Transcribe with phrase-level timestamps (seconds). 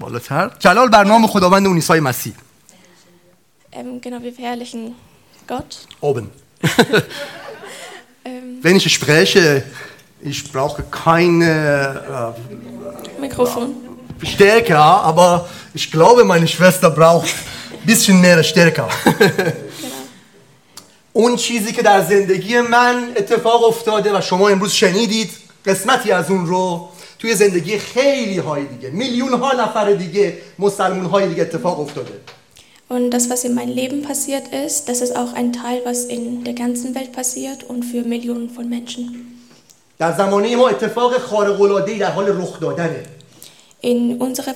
[0.00, 2.32] بالاتر جلال بر نام خداوند اون عیسی مسیح
[3.72, 4.82] Ähm, genau, wir verherrlichen
[5.46, 5.70] Gott.
[6.00, 6.26] oben
[8.24, 9.62] Ähm, wenn ich spreche
[10.30, 12.34] ich brauche keine
[13.20, 13.68] Mikrofon.
[14.22, 17.34] äh, Stärke aber ich glaube meine Schwester braucht
[17.72, 18.84] ein bisschen mehr Stärke.
[21.12, 25.30] اون چیزی که در زندگی من اتفاق افتاده و شما امروز شنیدید
[25.66, 26.88] قسمتی از اون رو
[27.20, 32.20] توی زندگی خیلی های دیگه میلیون ها نفر دیگه مسلمون های دیگه اتفاق افتاده
[32.90, 36.42] Und das, was in meinem Leben passiert ist, das ist auch ein Teil, was in
[36.42, 39.36] der ganzen Welt passiert und für Millionen von Menschen.
[39.98, 43.02] در زمانه ما اتفاق خارق العاده در حال رخ دادنه
[43.82, 44.54] In unserer,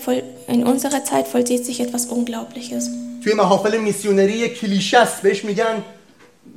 [0.49, 2.91] in unserer Zeit vollzieht sich etwas Unglaubliches.
[3.25, 5.85] توی محافل میسیونری کلیشه است بهش میگن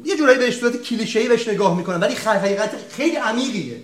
[0.06, 3.78] یه جورایی بهش صورت کلیشه‌ای بهش نگاه می‌کنن ولی حقیقت خیلی عمیقیه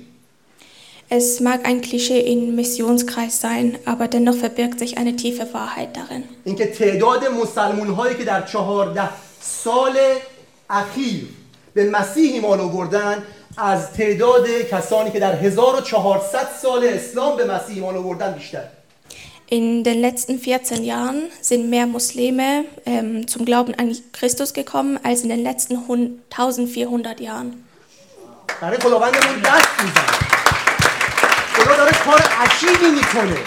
[1.11, 6.25] Es mag ein Klischee im Missionskreis sein, aber dennoch verbirgt sich eine tiefe Wahrheit darin.
[6.45, 9.09] اینکه تعداد مسلمون هایی که در چهارده
[9.41, 9.99] سال
[10.71, 11.27] اخیر
[11.75, 13.23] به مسیح ایمان آوردن
[13.57, 18.65] از تعداد کسانی که در 1400 سال اسلام به مسیح ایمان آوردن بیشتر
[19.51, 25.23] In den letzten 14 Jahren sind mehr Muslime ähm, zum Glauben an Christus gekommen als
[25.23, 27.65] in den letzten 100 1400 Jahren.
[28.61, 30.02] برای خداوندمون دست میزنه خدا داره
[32.63, 33.39] کار عجیبی میکنه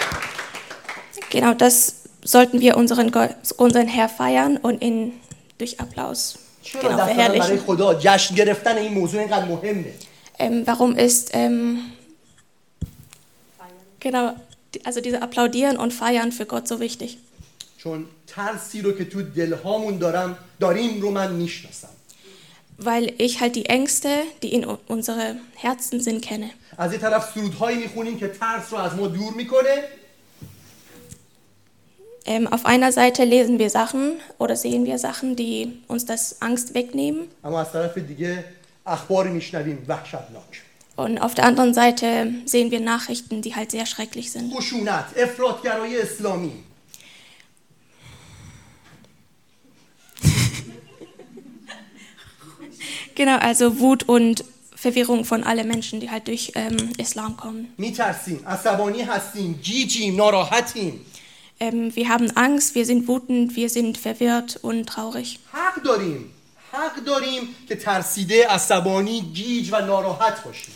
[1.30, 1.76] Genau das
[2.24, 5.12] sollten wir unseren, Go- unseren Herr feiern und ihn
[5.58, 7.58] durch Applaus چرا genau, دست برای verherrlichen.
[7.66, 9.94] خدا جشن گرفتن این موضوع اینقدر مهمه
[10.38, 11.78] Ähm, warum ist ähm,
[14.00, 14.32] genau,
[14.74, 17.18] die- also diese Applaudieren und Feiern für Gott so wichtig?
[17.78, 21.88] چون ترسی رو که تو دلهامون دارم داریم رو من میشناسم
[22.78, 24.08] Weil ich halt die Ängste,
[24.42, 26.50] die in u- unsere Herzen sind, kenne.
[26.78, 29.84] از این طرف سرودهایی میخونیم که ترس رو از ما دور میکنه
[32.24, 36.74] Ähm, auf einer Seite lesen wir Sachen oder sehen wir Sachen, die uns das Angst
[36.74, 37.28] wegnehmen.
[37.44, 38.44] اما از طرف دیگه
[38.86, 40.62] اخباری میشنویم وحشتناک
[40.96, 44.52] Und auf der anderen Seite sehen wir Nachrichten, die halt sehr schrecklich sind.
[44.54, 46.52] خشونت افراطگرایی اسلامی
[53.16, 54.44] Genau, also Wut und
[54.74, 57.68] Verwirrung von allen Menschen, die halt durch ähm, Islam kommen.
[57.78, 61.00] میترسیم عصبانی هستیم جیجیم ناراحتیم
[61.60, 65.38] Ähm, wir haben Angst, wir sind wütend, wir sind verwirrt und traurig.
[65.52, 66.24] حق داریم
[66.72, 70.74] حق داریم که ترسیده عصبانی گیج و ناراحت باشیم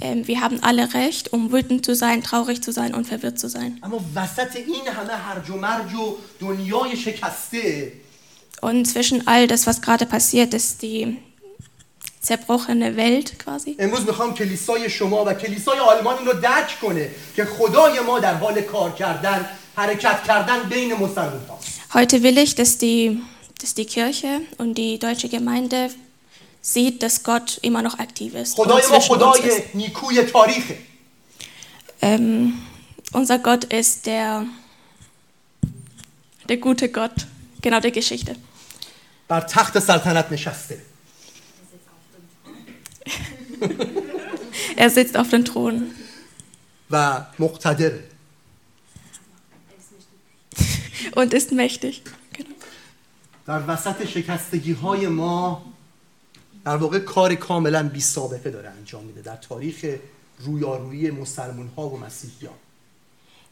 [0.00, 3.48] Ähm, wir haben alle Recht, um wütend zu sein, traurig zu sein und verwirrt zu
[3.48, 3.78] sein.
[3.82, 7.92] اما وسط این همه هرج و مرج و دنیای شکسته
[8.60, 11.16] Und zwischen all das, was gerade passiert, ist die
[12.22, 13.76] zerbrochene Welt quasi.
[13.78, 18.34] امروز میخوام کلیسای شما و کلیسای آلمان این رو درک کنه که خدای ما در
[18.34, 19.46] حال کار کردن
[19.76, 23.20] حرکت کردن بین مسلمان هاست Heute will ich, dass die,
[23.60, 25.90] dass die Kirche und die deutsche Gemeinde
[26.60, 28.58] sieht, dass Gott immer noch aktiv ist.
[28.58, 29.74] und خدای ما zwischen uns خدای ist.
[29.74, 30.76] نیکوی تاریخه
[32.02, 32.52] Ähm,
[33.12, 34.44] unser Gott ist der,
[36.48, 37.16] der gute Gott,
[37.62, 38.36] genau der Geschichte.
[39.28, 40.78] بر تخت سلطنت نشسته
[44.76, 45.90] Er sitzt auf dem Thron
[46.90, 48.02] و مقتدره
[51.16, 52.02] und ist mächtig.
[52.32, 52.54] Genau.
[53.46, 55.64] در وسط شکستگی های ما
[56.64, 59.84] در واقع کار کاملا بی سابقه داره انجام میده در تاریخ
[60.38, 62.54] رویارویی مسلمون ها و مسیحیان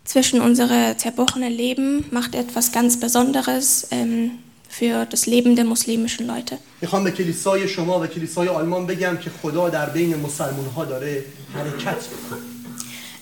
[0.05, 4.39] Zwischen unsere zerbrochenen Leben macht er etwas ganz Besonderes ähm,
[4.71, 6.59] für das Leben der muslimischen Leute.
[6.83, 11.25] میخوام به کلیسای شما و کلیسای آلمان بگم که خدا در بین مسلمون ها داره
[11.55, 12.41] حرکت میکنه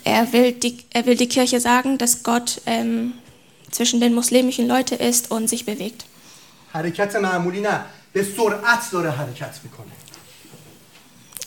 [0.06, 3.14] Er will die, er will die Kirche sagen, dass Gott ähm,
[3.70, 6.04] zwischen den muslimischen Leuten ist und sich bewegt.
[6.72, 7.80] حرکت معمولی نه
[8.12, 9.92] به سرعت داره حرکت میکنه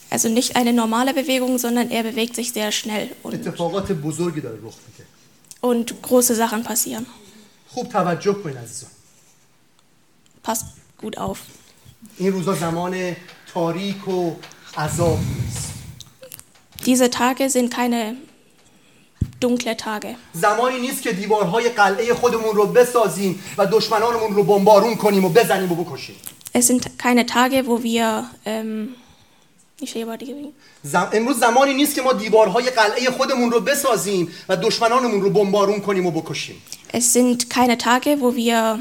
[0.10, 4.58] Also nicht eine normale Bewegung, sondern er bewegt sich sehr schnell und, اتفاقات بزرگی داره
[4.64, 5.06] رخ میده
[5.62, 7.06] und große Sachen passieren.
[7.68, 8.90] خوب توجه کنید عزیزان
[10.43, 10.65] Passt
[11.03, 11.39] gut auf.
[12.19, 13.17] این روزا زمان
[13.55, 14.33] تاریک و
[14.77, 15.73] عذاب نیست
[16.85, 18.17] Diese Tage sind keine
[19.41, 20.17] dunkle Tage.
[20.33, 25.73] زمانی نیست که دیوارهای قلعه خودمون رو بسازیم و دشمنانمون رو بمبارون کنیم و بزنیم
[25.73, 26.17] و بکشیم
[26.55, 28.25] Es sind keine Tage, wo wir.
[28.47, 28.89] Ähm,
[29.81, 30.53] ich sehe aber die-
[30.83, 31.09] زم...
[31.13, 36.07] امروز زمانی نیست که ما دیوارهای قلعه خودمون رو بسازیم و دشمنانمون رو بمبارون کنیم
[36.07, 36.57] و بکشیم
[36.93, 38.79] es sind keine Tage, wo wir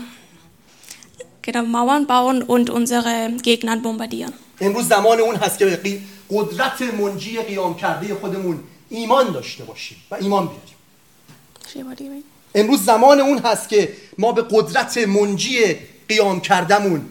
[1.41, 4.33] genau, Mauern bauen und unsere Gegner bombardieren.
[4.61, 5.99] امروز زمان اون هست که به
[6.29, 8.59] قدرت منجی قیام کرده خودمون
[8.89, 12.23] ایمان داشته باشیم و ایمان بیاریم
[12.55, 15.75] امروز زمان اون هست که ما به قدرت منجی
[16.09, 17.05] قیام کردمون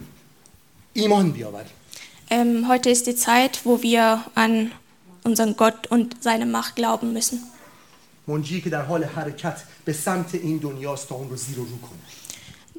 [0.93, 1.71] ایمان بیاوریم
[2.31, 4.71] Ähm, heute ist die Zeit, wo wir an
[5.25, 7.39] unseren Gott und seine Macht glauben müssen.
[8.27, 11.77] منجی که در حال حرکت به سمت این دنیاست تا اون رو زیر و رو
[11.77, 12.20] کنه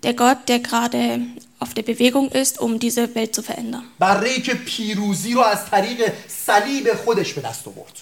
[0.03, 1.21] Der Gott, der gerade
[1.59, 3.83] auf der Bewegung ist, um diese Welt zu verändern.
[3.99, 7.93] بره که پیروزی رو از طریق صلیب خودش به دست آورد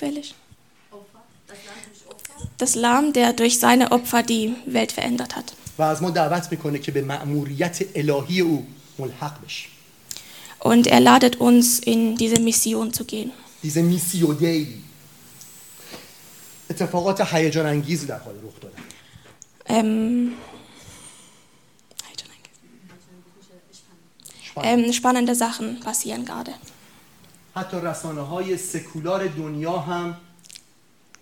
[0.00, 0.34] Fällig.
[2.58, 5.52] Das Lamm, der durch seine Opfer die Welt verändert hat.
[5.78, 8.66] و از ما دعوت میکنه که به مأموریت الهی او
[8.98, 9.70] ملحق بشیم
[10.60, 13.30] Und er ladet uns, in diese Mission zu gehen.
[13.62, 14.66] دیزه میسیو دی
[16.70, 18.82] اتفاقات هیجان انگیزی در حال رخ دادن
[19.66, 20.34] Ähm,
[24.62, 26.54] ähm, spannende Sachen passieren gerade.
[27.54, 30.16] حتی رسانه های سکولار دنیا هم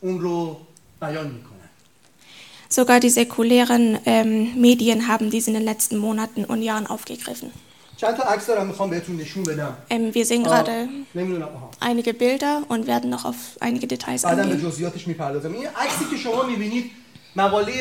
[0.00, 0.60] اون رو
[1.00, 1.52] بیان میکنن
[2.68, 7.52] Sogar die säkulären ähm, Medien haben dies in den letzten Monaten und Jahren aufgegriffen.
[7.97, 10.87] چند تا عکس دارم می‌خوام بهتون نشون بدم Ähm, wir sehen آه، gerade
[11.79, 14.57] einige Bilder und werden noch auf einige Details بعدا به.
[14.57, 16.91] جزئیاتش می‌پردازم این عکسی که شما می‌بینید
[17.35, 17.73] مقاله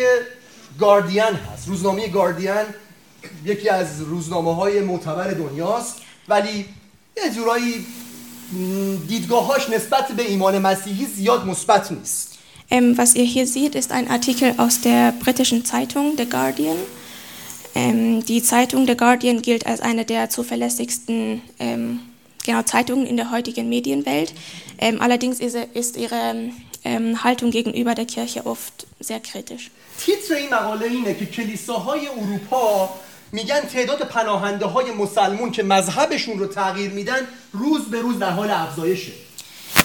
[0.81, 2.67] گاردین هست روزنامه گاردین
[3.45, 5.97] یکی از روزنامه های معتبر دنیاست
[6.29, 6.67] ولی
[7.17, 7.87] یه جورایی
[9.09, 12.37] دیدگاهاش نسبت به ایمان مسیحی زیاد مثبت نیست
[12.69, 16.77] Ähm, was ihr hier seht, ist ein Artikel aus der britischen Zeitung The Guardian.
[17.76, 22.00] Ähm, die Zeitung The Guardian gilt als eine der zuverlässigsten ähm,
[22.46, 24.34] genau, Zeitungen in der heutigen Medienwelt.
[24.78, 26.52] Ähm, allerdings ist, ist ihre
[26.84, 29.72] ähm, Haltung gegenüber der Kirche oft sehr kritisch.
[30.06, 32.90] تیتر این مقاله اینه که کلیساهای اروپا
[33.32, 38.52] میگن تعداد پناهنده های مسلمون که مذهبشون رو تغییر میدن روز به روز در حال
[38.52, 39.12] افزایشه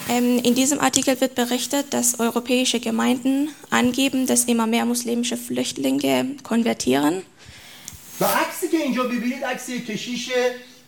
[0.09, 6.37] Ähm, in diesem Artikel wird berichtet, dass europäische Gemeinden angeben, dass immer mehr muslimische Flüchtlinge
[6.45, 7.23] konvertieren.
[8.22, 10.30] و عکسی که اینجا ببینید عکس یک کشیش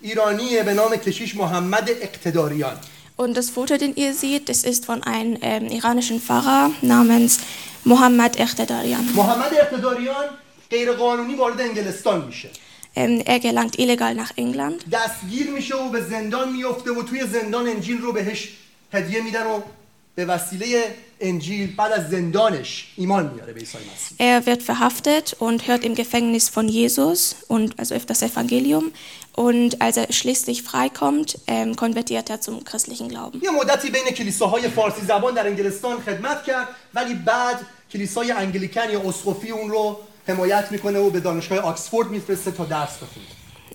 [0.01, 2.77] ایرانیه به نام کشیش محمد اقتداریان
[3.17, 7.39] Und das Foto, den ihr seht, das ist von einem ähm, iranischen Pfarrer namens
[7.85, 9.03] Mohammad Echtedarian.
[9.15, 10.25] محمد اقتداریان
[10.71, 12.49] غیرقانونی وارد انگلستان میشه
[12.95, 14.89] Ähm, er gelangt illegal nach England.
[14.91, 18.49] دستگیر میشه و به زندان میفته و توی زندان انجیل رو بهش
[18.93, 19.61] هدیه میدن و
[20.18, 25.68] به وسیله انجیل بعد از زندانش ایمان میاره به عیسی مسیح Er wird verhaftet und
[25.68, 28.92] hört im Gefängnis von Jesus und also öfters Evangelium.
[29.36, 33.40] Und als er schließlich freikommt, ähm, konvertiert er zum christlichen Glauben.
[33.42, 37.60] یه مدتی بین کلیساهای فارسی زبان در انگلستان خدمت کرد ولی بعد
[37.92, 42.96] کلیسای انگلیکن یا اسقفی اون رو حمایت میکنه و به دانشگاه آکسفورد میفرسته تا درس
[42.96, 43.26] بخونه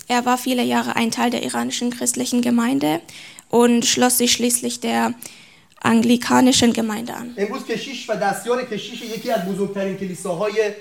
[0.10, 3.02] Er war viele Jahre ein Teil der iranischen christlichen Gemeinde
[3.50, 5.14] und schloss sich schließlich der
[5.81, 7.35] anglikanischen Gemeinde an.
[7.37, 10.73] امروز کشیش و دستیار کشیش یکی از بزرگترین کلیساهای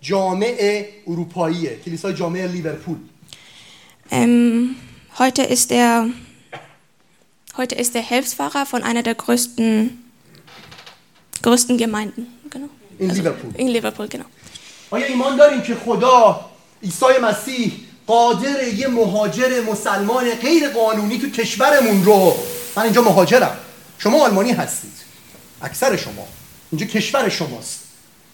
[0.00, 2.96] جامع اروپاییه کلیسای جامع لیورپول
[4.10, 4.76] Ähm,
[5.18, 6.06] heute, ist er,
[7.56, 10.04] heute ist er Hilfspfarrer von einer der größten,
[11.42, 12.26] größten Gemeinden.
[12.50, 12.68] Genau.
[12.98, 13.50] In Liverpool.
[13.56, 14.26] In Liverpool, genau.
[14.90, 16.50] آیا ایمان داریم که خدا
[16.82, 17.72] عیسی مسیح
[18.06, 22.34] قادر یه مهاجر مسلمان غیر قانونی تو کشورمون رو
[22.76, 23.56] من اینجا مهاجرم
[24.03, 24.93] شما آلمانی هستید
[25.61, 26.27] اکثر شما
[26.71, 27.79] اینجا کشور شماست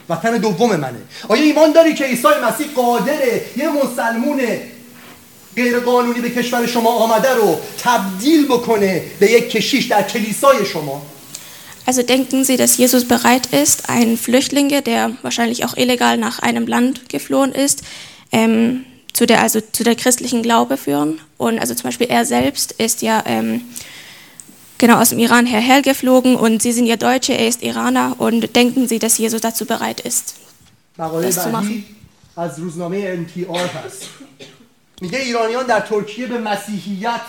[0.09, 4.41] وطن دوم منه آیا ایمان داری که عیسی مسیح قادره یه مسلمون
[5.55, 11.01] غیر قانونی به کشور شما آمده رو تبدیل بکنه به یک کشیش در کلیسای شما
[11.87, 16.65] Also denken Sie, dass Jesus bereit ist, einen Flüchtlinge, der wahrscheinlich auch illegal nach einem
[16.65, 17.83] Land geflohen ist,
[18.31, 21.21] ähm, zu der also zu der christlichen Glaube führen?
[21.37, 23.61] Und also zum Beispiel er selbst ist ja ähm,
[24.79, 28.55] genau aus dem Iran herher geflogen und Sie sind ja Deutsche, er ist Iraner und
[28.55, 30.35] denken Sie, dass Jesus dazu bereit ist?
[30.97, 31.85] مقاله دست تو بعدی
[32.37, 34.09] از روزنامه NPR هست
[35.01, 37.21] میگه ایرانیان در ترکیه به مسیحیت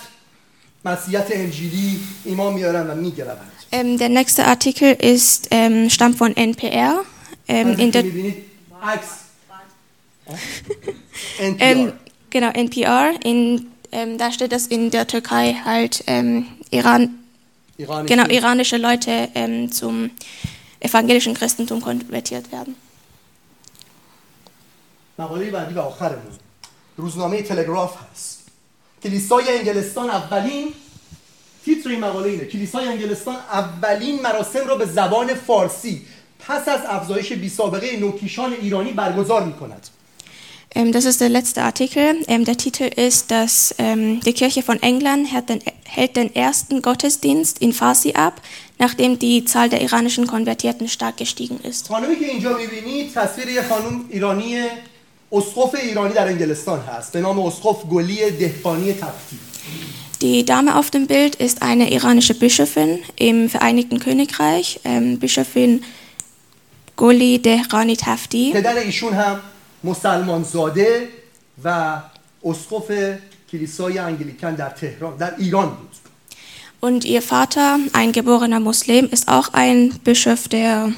[0.84, 7.02] مسیحیت انجیلی ایمان میارن و میگروند Ähm, der nächste Artikel ist, ähm, stammt von NPR.
[7.48, 8.36] Ähm, in der, میبینید
[8.82, 9.08] عکس
[11.38, 11.92] NPR ähm,
[12.30, 13.10] genau, NPR.
[13.24, 17.10] In, ähm, da steht, dass in der Türkei halt ähm, Iran,
[17.81, 20.11] ایرانی genau, iranische Leute ähm, zum
[20.79, 22.75] evangelischen Christentum konvertiert werden.
[25.19, 26.37] مقاله بعدی و آخرمون.
[26.97, 28.39] روزنامه تلگراف هست.
[29.03, 30.73] کلیسای انگلستان اولین
[31.65, 32.45] تیتر این مقاله اینه.
[32.45, 36.05] کلیسای انگلستان اولین مراسم را به زبان فارسی
[36.39, 39.87] پس از افزایش بی سابقه نوکیشان ایرانی برگزار می کند
[40.92, 42.16] das ist der letzte Artikel.
[42.28, 46.82] Ähm, der Titel ist, dass ähm, die Kirche von England hält den, hält den ersten
[46.82, 48.42] Gottesdienst in Farsi ab,
[48.78, 51.88] nachdem die Zahl der iranischen Konvertierten stark gestiegen ist.
[51.88, 54.64] خانومی که اینجا میبینید تصویر یه خانم ایرانی
[55.32, 59.38] اسقف ایرانی در انگلستان هست به نام اسقف گلی دهقانی تفتی
[60.20, 65.84] Die Dame auf dem Bild ist eine iranische Bischöfin im Vereinigten Königreich, ähm, Bischöfin
[66.96, 68.52] Goli Dehrani Tafti.
[68.54, 69.40] پدر ایشون هم
[69.83, 71.09] مسلمان زاده
[71.63, 71.97] و
[72.45, 73.17] اسقف
[73.51, 75.91] کلیسای انگلیکن در تهران در ایران بود.
[76.81, 80.91] Und ihr Vater, ein geborener Muslim, ist auch ein Bischof der,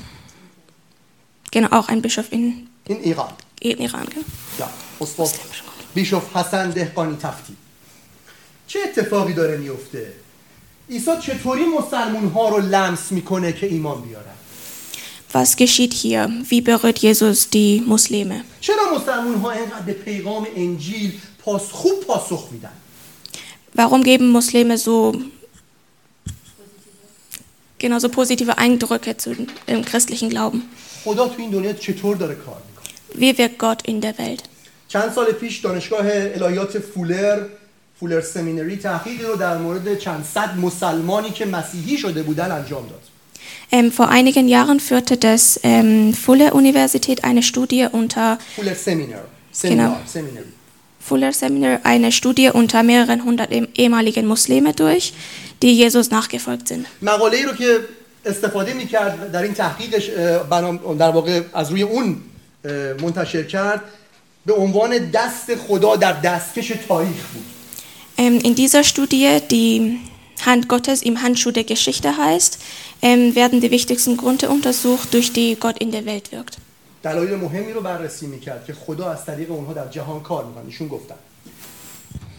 [1.52, 4.08] genau, auch ein Bischof in, این ایران in Iran.
[4.58, 4.68] Gell?
[5.02, 5.40] اسقف
[5.94, 7.56] بیشوف حسن دهقانی تفتی
[8.68, 10.14] چه اتفاقی داره میفته
[10.90, 14.43] عیسی چطوری مسلمون ها رو لمس می‌کنه که ایمان بیارن؟
[15.33, 16.31] Was geschieht hier?
[16.49, 18.45] Wie berührt Jesus die Muslime?
[18.61, 21.13] چرا مسلمون ها اینقدر به پیغام انجیل
[21.45, 22.71] پاس خوب پاسخ میدن
[23.75, 25.15] Warum geben Muslime so,
[27.79, 29.31] genau, so positive Eindrücke zu
[29.69, 30.63] dem christlichen Glauben?
[31.05, 34.43] خدا تو این دنیا چطور داره کار میکنه Wie wirkt Gott in der Welt?
[34.89, 37.47] چند سال پیش دانشگاه الهیات فولر
[38.01, 43.03] فولر سمینری تحقیقی رو در مورد چند صد مسلمانی که مسیحی شده بودن انجام داد
[43.71, 49.21] Ähm, vor einigen Jahren führte das ähm, Fuller-Universität eine Studie unter فولر سمینر
[49.53, 50.07] سمینار Genau.
[50.07, 50.45] سمینری
[51.09, 55.13] Fuller Seminar eine Studie unter mehreren hundert ehm- ehemaligen Muslime durch,
[55.63, 56.87] die Jesus nachgefolgt sind.
[57.03, 57.79] مقاله ای رو که
[58.27, 62.17] استفاده میکرد در این تحقیقش اه، بنام- در واقع از روی اون
[62.65, 63.81] اه، منتشر کرد
[64.47, 67.45] به عنوان دست خدا در دستکش تاریخ بود
[68.19, 69.99] Ähm, in dieser Studie, die
[70.47, 72.65] Hand Gottes im Handschuh der Geschichte heißt, ähm,
[73.03, 76.57] werden die wichtigsten Gründe untersucht, durch die Gott in der Welt wirkt.
[77.03, 80.89] دلایل مهمی رو بررسی میکرد که خدا از طریق اونها در جهان کار میکنه ایشون
[80.89, 81.15] گفتن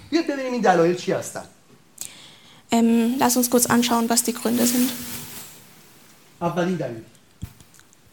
[0.10, 1.44] بیاد ببینیم این دلایل چی هستن
[2.72, 4.90] Ähm, lass uns kurz anschauen, was die Gründe sind.
[6.42, 7.02] اولین دلیل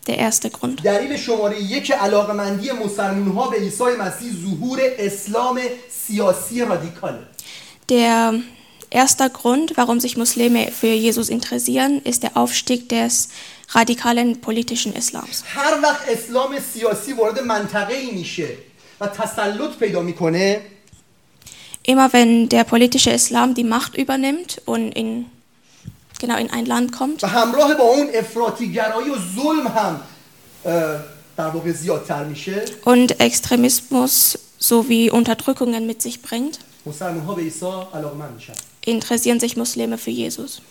[0.06, 0.83] Der erste Grund.
[0.83, 5.61] دلیل شماره یک علاقمندی مسلمون ها به عیسی مسیح ظهور اسلام
[6.06, 7.18] سیاسی رادیکاله
[7.92, 8.35] Der
[8.90, 13.28] erste Grund, warum sich Muslime für Jesus interessieren, ist der Aufstieg des
[13.71, 15.45] radikalen politischen Islams.
[15.45, 18.49] هر وقت اسلام سیاسی وارد منطقه ای میشه
[19.00, 20.61] و تسلط پیدا میکنه
[21.88, 25.26] Immer wenn der politische Islam die Macht übernimmt und in,
[26.18, 30.00] genau in ein Land kommt و همراه با اون افراطیگرایی و ظلم هم
[30.64, 31.00] اه،
[31.37, 37.66] در واقع زیادتر میشه und Extremismus sowie Unterdrückungen mit sich bringt, مسلمان ها به عیسی
[37.95, 38.52] علاقمند میشن
[38.85, 40.61] interessieren sich Muslime für Jesus.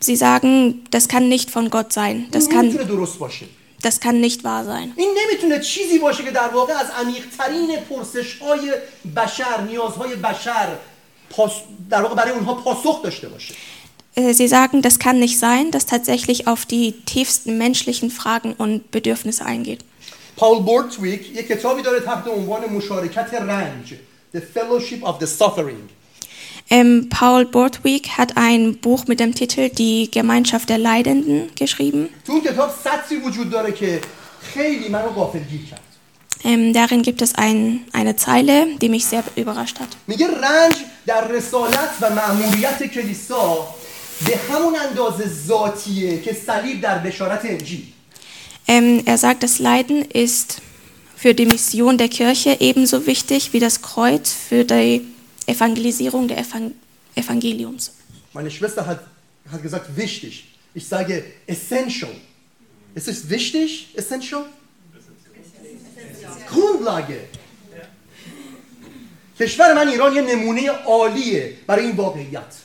[0.00, 2.26] Sie sagen, das kann nicht von Gott sein.
[2.30, 2.76] Das kann,
[3.80, 4.92] das kann nicht wahr sein.
[14.16, 18.90] Äh, sie sagen, das kann nicht sein, dass tatsächlich auf die tiefsten menschlichen Fragen und
[18.90, 19.84] Bedürfnisse eingeht.
[20.37, 23.93] پاول بورتویک یک کتابی داره تحت عنوان مشارکت رنج
[24.35, 25.89] The Fellowship of the Suffering
[26.69, 32.09] Ähm, Paul Borthwick hat ein Buch mit dem Titel Die Gemeinschaft der Leidenden geschrieben.
[32.25, 34.01] تو اون کتاب سطری وجود داره که
[34.41, 35.81] خیلی منو غافلگیر کرد
[36.43, 39.87] Ähm, darin gibt es ein, eine Zeile, die mich sehr überrascht hat.
[40.07, 43.67] میگه رنج در رسالت و مأموریت کلیسا
[44.27, 47.83] به همون اندازه ذاتیه که صلیب در بشارت انجیل
[48.67, 50.61] Ähm, er sagt, das Leiden ist
[51.15, 55.01] für die Mission der Kirche ebenso wichtig wie das Kreuz für die
[55.45, 56.73] Evangelisierung der Evang
[57.15, 57.91] Evangeliums.
[58.33, 59.03] Meine Schwester hat,
[59.51, 60.47] hat gesagt, wichtig.
[60.73, 62.11] Ich sage essential.
[62.95, 63.89] Ist es wichtig?
[63.95, 64.45] Essential?
[66.47, 67.19] Grundlage.
[69.39, 72.55] کشور من ایران یه نمونه عالیه برای این واقعیت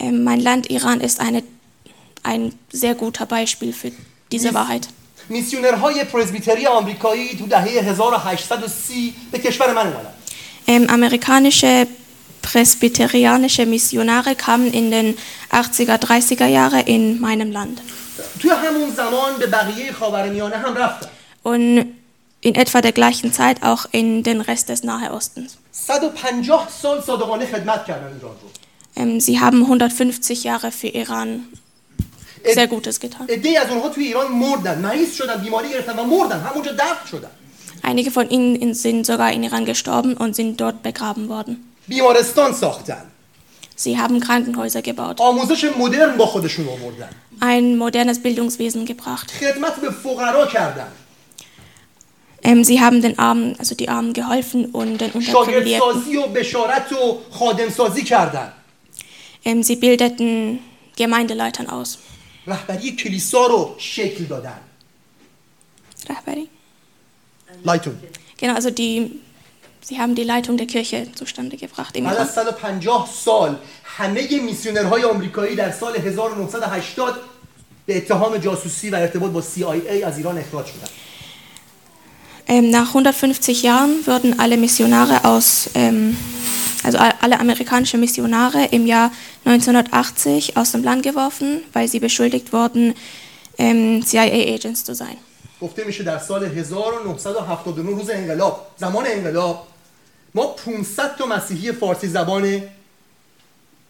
[0.00, 1.44] Ähm, mein Land Iran ist eine,
[2.24, 3.92] ein sehr guter Beispiel für
[4.32, 4.88] diese Wahrheit.
[5.28, 10.10] میسیونرهای پرزبیتری آمریکایی تو دهه 1830 به کشور من اومدن
[10.66, 11.86] Ähm, amerikanische
[12.42, 15.16] presbyterianische Missionare kamen in den
[15.50, 17.80] 80er, 30er Jahre in meinem Land.
[18.40, 21.06] توی همون زمان به بقیه خاورمیانه هم رفتن
[21.44, 21.86] Und
[22.40, 25.58] in etwa der gleichen Zeit auch in den Rest des Nahe Ostens.
[25.72, 28.48] 150 سال صادقانه خدمت کردن ایران رو
[28.96, 31.46] Ähm, sie haben 150 Jahre für Iran
[32.45, 33.27] sehr Gutes getan.
[37.81, 41.73] Einige von ihnen sind sogar in Iran gestorben und sind dort begraben worden.
[43.75, 45.21] Sie haben Krankenhäuser gebaut.
[47.39, 49.31] Ein modernes Bildungswesen gebracht.
[52.41, 56.03] Ähm, sie haben den Armen, also die Armen geholfen und den Unterprivilegierten.
[59.45, 60.59] Ähm, sie bildeten
[60.97, 61.99] Gemeindeleitern aus.
[62.49, 64.59] رهبری کلیسا رو شکل دادن
[66.09, 66.47] Rahbari?
[67.65, 67.97] لایتون
[68.41, 69.11] Genau, also die,
[69.81, 71.95] sie haben die Leitung der Kirche zustande gebracht.
[71.95, 72.17] Im بعد.
[72.17, 77.15] از 150 سال همه میسیونرهای آمریکایی در سال 1980
[77.85, 80.87] به اتهام جاسوسی و ارتباط با CIA از ایران اخراج شدن
[82.49, 86.17] Ähm, nach 150 Jahren wurden alle Missionare aus, ähm,
[86.84, 89.10] also a- alle amerikanische Missionare im Jahr
[89.46, 92.94] 1980 aus dem Land geworfen, weil sie beschuldigt wurden,
[93.58, 95.16] ähm, CIA-Agents zu sein.
[95.60, 99.66] گفته میشه در سال 1979 روز انقلاب زمان انقلاب
[100.34, 102.62] ما 500 تا مسیحی فارسی زبان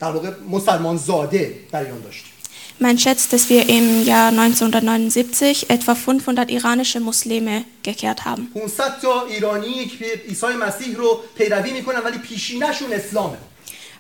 [0.01, 2.33] در واقع مسلمان زاده در ایران داشتیم
[2.79, 8.49] Man schätzt, dass wir im Jahr 1979 etwa 500 iranische Muslime gekehrt haben.
[8.55, 13.37] 500 تا ایرانی که عیسی مسیح رو پیروی میکنن ولی پیشینشون اسلامه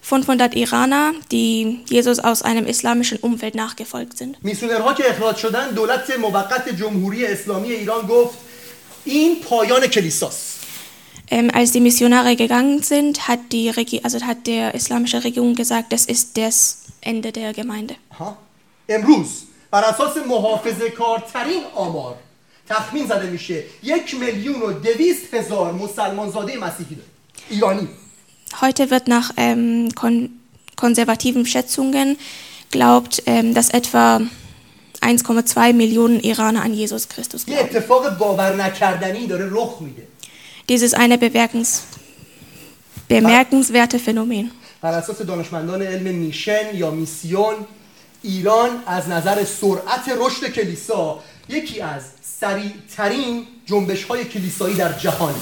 [0.02, 4.36] 500 Iraner, die Jesus aus einem islamischen Umfeld nachgefolgt sind.
[4.42, 8.38] میسیونرها که اخراج شدن دولت موقت جمهوری اسلامی ایران گفت
[9.04, 10.54] این پایان کلیساست
[11.30, 15.90] Ähm, als die Missionare gegangen sind, hat, die Regi also hat der islamische Regierung gesagt,
[15.94, 17.94] das ist das Ende der Gemeinde.
[18.18, 18.36] ها.
[18.88, 22.14] امروز بر اساس محافظه کارترین آمار
[22.68, 27.08] تخمین زده میشه یک میلیون و دویست هزار مسلمان زاده مسیحی داره
[27.50, 27.88] ایرانی
[28.60, 30.14] Heute wird nach ähm, kon
[30.76, 32.16] konservativen Schätzungen
[32.70, 34.20] glaubt, ähm, dass etwa
[35.00, 37.76] 1,2 Millionen Iraner an Jesus Christus یه glauben.
[37.76, 40.06] اتفاق باور نکردنی داره رخ میده
[40.70, 41.82] Dies ist eine bemerkens
[43.08, 44.50] bemerkenswerte Phänomen.
[44.82, 47.54] بر اساس دانشمندان علم میشن یا میسیون
[48.22, 52.02] ایران از نظر سرعت رشد کلیسا یکی از
[52.40, 55.34] سریعترین جنبش های کلیسایی در جهان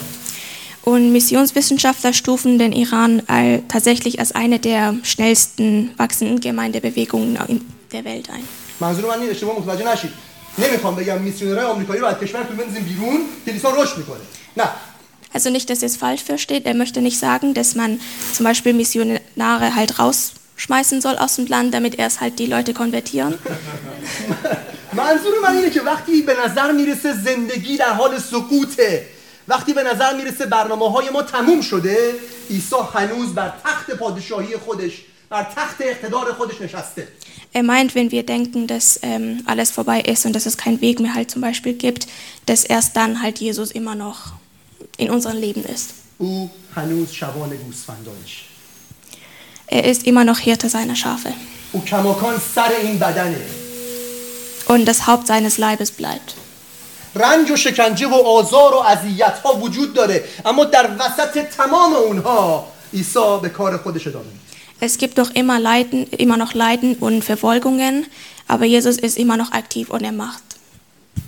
[0.84, 7.60] Und Missionswissenschaftler stufen den Iran all, tatsächlich als eine der schnellsten wachsenden Gemeindebewegungen in
[7.92, 8.44] der Welt ein.
[8.80, 10.10] منظور من این اشتباه متوجه نشید
[10.58, 14.20] نمیخوام بگم میسیونرهای آمریکایی رو از کشورتون بنزین بیرون کلیسا رشد میکنه
[14.56, 14.64] نه
[15.34, 16.66] Also nicht, dass ihr es falsch versteht.
[16.66, 18.00] Er möchte nicht sagen, dass man
[18.34, 19.98] zum Beispiel Missionare halt
[20.62, 23.38] rausschmeißen soll aus dem Land, damit erst halt die Leute konvertieren.
[24.92, 29.06] منظور من اینه که وقتی به نظر میرسه زندگی در حال سقوطه
[29.48, 32.14] وقتی به نظر میرسه برنامه های ما تموم شده
[32.50, 34.92] عیسی هنوز بر تخت پادشاهی خودش
[35.30, 37.08] بر تخت اقتدار خودش نشسته
[37.54, 41.00] Er meint, wenn wir denken, dass ähm, alles vorbei ist und dass es keinen Weg
[41.00, 42.06] mehr halt zum Beispiel gibt,
[42.46, 44.32] dass erst dann halt Jesus immer noch
[44.96, 45.94] in unserem Leben ist.
[46.18, 48.45] او هنوز شبان گوسفندانش
[49.66, 51.32] Er ist immer noch Hirte seiner Schafe
[51.72, 53.40] او کماکان سر این بدنه
[54.68, 56.34] und das Haupt seines Leibes bleibt.
[57.14, 62.66] رنج و شکنجه و آزار و اذیت ها وجود داره اما در وسط تمام اونها
[62.94, 64.42] عیسی به کار خودش ادامه میده
[64.86, 68.06] Es gibt doch immer Leiden, immer noch Leiden und Verfolgungen,
[68.48, 70.42] aber Jesus ist immer noch aktiv und er macht,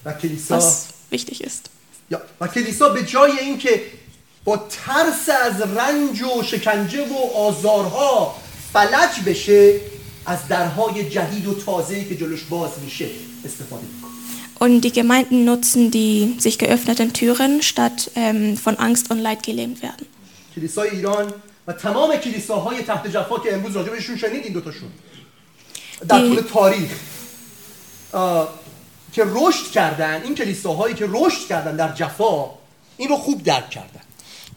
[0.06, 1.68] و کلیسا was wichtig ist.
[2.10, 3.82] یا و کلیسا به جای اینکه
[4.45, 8.35] با ترس از رنج و شکنجه و آزارها
[8.73, 9.79] فلج بشه
[10.25, 13.05] از درهای جدید و تازه‌ای که جلوش باز میشه
[13.45, 14.09] استفاده می‌کنه.
[14.59, 19.81] Und die Gemeinden nutzen die sich geöffneten Türen, statt ähm, von Angst und Leid gelähmt
[19.81, 20.05] werden.
[20.55, 21.33] کلیسای ایران
[21.67, 24.89] و تمام کلیساهای تحت جفا که امروز راجع بهشون شنید این دوتاشون
[26.07, 26.91] در طول تاریخ
[29.13, 32.45] که رشد کردن این کلیساهایی که رشد کردن در جفا
[32.97, 34.08] این رو خوب درک کردن.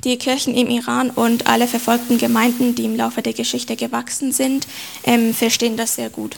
[0.04, 4.68] Die Kirchen im Iran und alle verfolgten Gemeinden, die im Laufe der Geschichte gewachsen sind,
[5.04, 6.36] ähm, verstehen das sehr gut.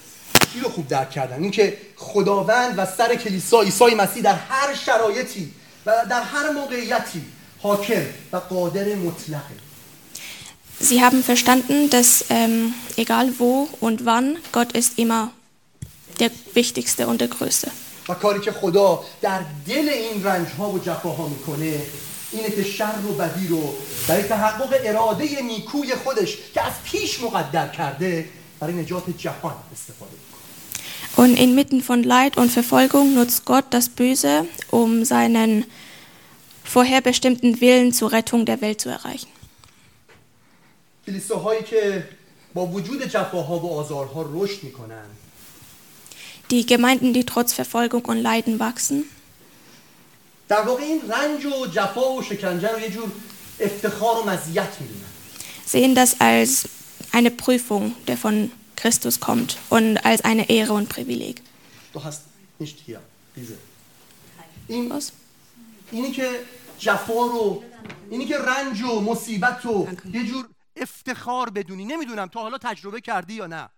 [0.53, 5.53] چی رو خوب درک کردن اینکه خداوند و سر کلیسا عیسی مسیح در هر شرایطی
[5.85, 7.21] و در هر موقعیتی
[7.61, 9.69] حاکم و قادر مطلقه
[10.81, 15.31] Sie haben verstanden, dass ähm, egal wo und wann, Gott ist immer
[16.21, 17.71] der Wichtigste und der Größte.
[18.09, 21.81] و کاری که خدا در دل این رنج ها و جفاها میکنه
[22.33, 23.73] اینه که شر و بدی رو
[24.07, 28.29] برای تحقق اراده نیکوی خودش که از پیش مقدر کرده
[28.59, 30.29] برای نجات جهان استفاده میکنه
[31.17, 35.65] Und inmitten von Leid und Verfolgung nutzt Gott das Böse, um seinen
[36.63, 39.29] vorherbestimmten Willen zur Rettung der Welt zu erreichen.
[41.05, 42.09] کلیساهایی که
[42.53, 45.05] با وجود جفاها و آزارها رشد میکنن
[46.51, 49.03] Die Gemeinden, die trotz Verfolgung und Leiden wachsen,
[50.48, 53.12] در واقع این رنج و جفا و شکنجه رو یه جور
[53.60, 55.04] افتخار و مزیت می‌دونن.
[55.66, 56.68] Sehen das als
[57.12, 61.36] eine Prüfung, der von Christus kommt und als eine Ehre und Privileg.
[61.94, 62.22] Du hast
[62.58, 63.00] nicht hier
[63.36, 63.56] diese.
[64.68, 65.12] این Was?
[65.90, 66.40] اینی که
[66.78, 67.64] جفا رو
[68.10, 73.34] اینی که رنج و مصیبت رو یه جور افتخار بدونی نمی‌دونم تا حالا تجربه کردی
[73.34, 73.68] یا نه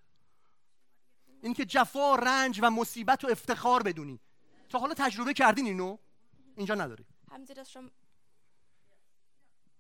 [1.42, 4.20] اینی که جفا رنج و مصیبت و افتخار بدونی
[4.68, 5.96] تا حالا تجربه کردین اینو
[6.55, 7.91] اینجا نداری Haben Sie das schon?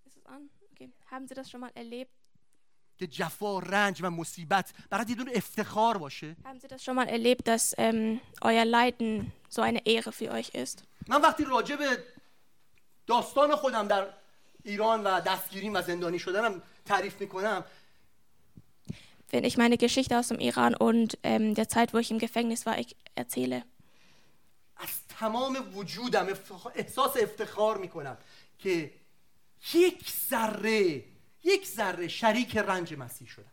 [0.05, 0.49] Ist es an?
[0.71, 0.89] Okay.
[1.11, 2.11] Haben Sie das schon mal erlebt?
[2.97, 7.07] که جفا رنج و مصیبت برات یه دور افتخار باشه Haben Sie das schon mal
[7.07, 10.83] erlebt, dass ähm, euer Leiden so eine Ehre für euch ist?
[11.07, 12.03] من وقتی راجع به
[13.07, 14.07] داستان خودم در
[14.63, 17.63] ایران و دستگیریم و زندانی شدنم تعریف میکنم
[19.31, 22.65] Wenn ich meine Geschichte aus dem Iran und ähm, der Zeit, wo ich im Gefängnis
[22.65, 23.63] war, ich erzähle, از
[25.19, 28.17] تمام وجودم افتخ- احساس افتخار میکنم
[28.59, 28.91] که
[29.73, 31.03] یک ذره
[31.43, 33.45] یک ذره شریک رنج مسیح شدم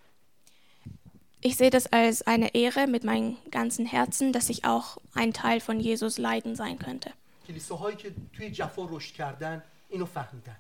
[1.46, 5.60] ich sehe das als eine Ehre mit meinem ganzen Herzen, dass ich auch ein Teil
[5.60, 7.10] von Jesus Leiden sein könnte.
[7.48, 10.56] کلیساهایی که توی جفا رشد کردن اینو فهمیدن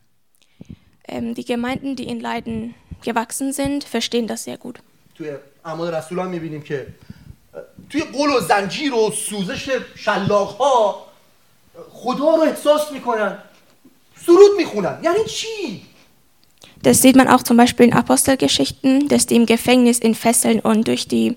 [1.10, 4.78] Ähm, die Gemeinden, die in Leiden gewachsen sind, verstehen das sehr gut.
[5.14, 6.86] توی اعمال رسولان میبینیم که اه،
[7.90, 11.06] توی قل و زنجیر و سوزش شلاق ها
[11.92, 13.38] خدا رو احساس میکنن
[14.26, 15.82] سرود میخونن یعنی چی؟
[16.84, 20.86] Das sieht man auch zum Beispiel in Apostelgeschichten, dass die im Gefängnis in Fesseln und
[20.86, 21.36] durch die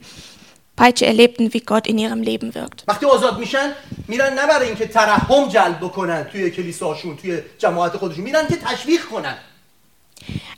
[0.75, 2.83] Peitsche erlebten, wie Gott in ihrem Leben wirkt.
[2.87, 3.73] وقتی آزاد میشن
[4.07, 9.05] میرن نه برای اینکه ترحم جلب بکنن توی کلیساشون توی جماعت خودشون میرن که تشویق
[9.05, 9.37] کنن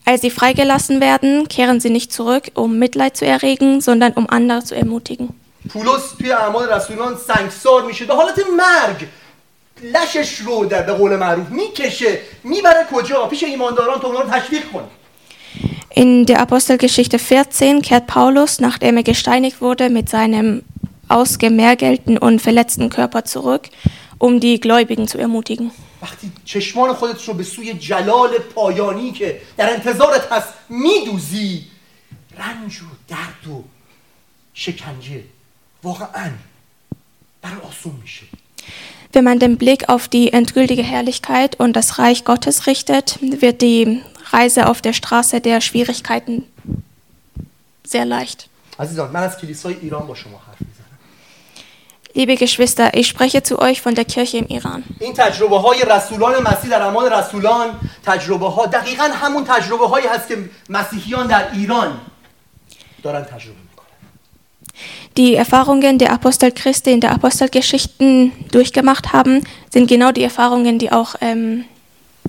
[0.06, 4.62] Als sie freigelassen werden, kehren sie nicht zurück, um Mitleid zu erregen, sondern um andere
[4.62, 5.30] zu ermutigen.
[5.73, 9.09] پولس توی اعمال رسولان سنگسار میشه به حالت مرگ.
[9.83, 12.19] لشش رو در به قول معروف می‌کشه.
[12.45, 14.89] می‌بره کجا؟ پیش ایمانداران تا اونا رو تشویق کنه.
[15.91, 20.63] In der Apostelgeschichte 14 kehrt Paulus, nachdem er gesteinigt wurde, mit seinem
[21.09, 23.65] ausgemergelten und verletzten Körper zurück,
[24.19, 25.71] um die Gläubigen zu ermutigen.
[26.03, 31.65] وقتی چشمان خودت رو به سوی جلال پایانی که در انتظارت هست میدوزی
[32.39, 33.65] رنج و درد و
[34.55, 35.23] شکنجه
[35.84, 36.32] واقعا
[37.42, 38.26] برای آسون میشه
[39.14, 44.02] Wenn man den Blick auf die endgültige Herrlichkeit und das Reich Gottes richtet, wird die
[44.32, 46.46] Reise auf der Straße der Schwierigkeiten
[47.84, 48.50] sehr leicht.
[48.80, 50.84] عزیزان من از کلیسای ایران با شما حرف میزنم
[52.16, 54.84] Liebe Geschwister, ich spreche zu euch von der Kirche im Iran.
[55.00, 60.28] این تجربه های رسولان مسیح در اعمال رسولان تجربه ها دقیقا همون تجربه هایی هست
[60.28, 62.02] که مسیحیان در ایران
[63.04, 63.67] دارن تجربه میکنن
[65.18, 70.92] Die Erfahrungen der Apostel Christi in der Apostelgeschichten durchgemacht haben, sind genau die Erfahrungen, die
[70.92, 71.66] auch ähm,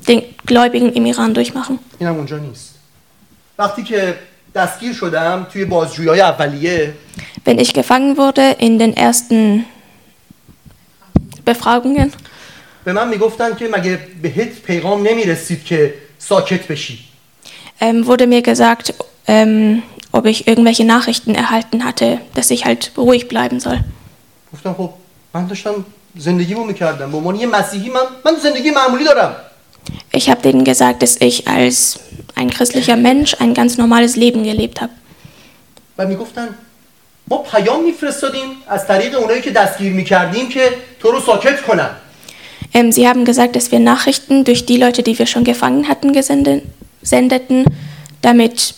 [0.08, 1.78] den Gläubigen im Iran durchmachen.
[2.00, 2.74] اینم اونجا نیست
[3.58, 4.14] وقتی که
[4.54, 6.94] دستگیر شدم توی بازجویی اولیه
[7.46, 9.64] Wenn ich gefangen wurde in den ersten
[11.44, 12.12] Befragungen,
[12.84, 16.98] به من میگفتن که مگه بهت پیغام نمیرسید که ساکت بشی
[17.80, 18.94] ähm, wurde mir gesagt,
[19.26, 19.82] ähm,
[20.18, 23.80] ob ich irgendwelche Nachrichten erhalten hatte, dass ich halt ruhig bleiben soll.
[24.52, 24.90] گفتم خب
[25.34, 25.84] من داشتم
[26.16, 29.36] زندگیمو میکردم به عنوان یه مسیحی من من زندگی معمولی دارم
[30.16, 31.98] Ich habe denen gesagt, dass ich als
[32.34, 34.92] ein christlicher Mensch ein ganz normales Leben gelebt habe.
[35.98, 36.48] و میگفتن
[37.28, 40.68] ما پیام میفرستادیم از طریق اونایی که دستگیر میکردیم که
[41.00, 41.90] تو رو ساکت کنن
[42.76, 46.12] Ähm, sie haben gesagt, dass wir Nachrichten durch die Leute, die wir schon gefangen hatten,
[46.12, 46.64] gesendet,
[47.02, 47.64] sendeten,
[48.20, 48.74] damit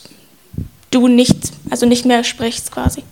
[0.91, 3.03] du nicht, also nicht mehr sprichst quasi.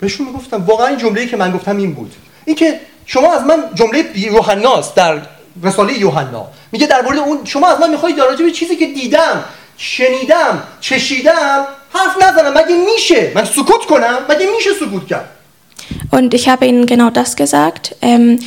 [0.00, 2.12] بهشون میگفتم واقعا این جمله‌ای که من گفتم این بود
[2.44, 5.22] اینکه شما از من جمله یوحناست در
[5.62, 8.86] رساله یوحنا میگه در مورد اون شما از من میخواید در راجع به چیزی که
[8.86, 9.44] دیدم
[9.76, 15.28] شنیدم چشیدم حرف نزنم مگه میشه من سکوت کنم مگه میشه سکوت کرد
[16.12, 17.96] Und ich habe ihnen genau das gesagt.
[18.00, 18.38] Ähm,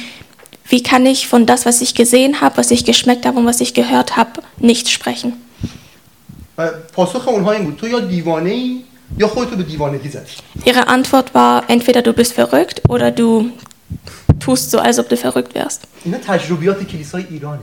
[0.69, 3.59] wie kann ich von das, was ich gesehen habe, was ich geschmeckt habe und was
[3.61, 5.33] ich gehört habe, nicht sprechen?
[6.57, 8.83] و پاسخ اونها این بود تو یا دیوانه ای
[9.17, 10.31] یا خودتو به دیوانگی زدی
[10.65, 13.49] Ihre Antwort war, entweder du bist verrückt oder du
[14.39, 15.87] tust so, als ob du verrückt wärst.
[16.05, 17.59] اینا تجربیات کلیسای ایرانه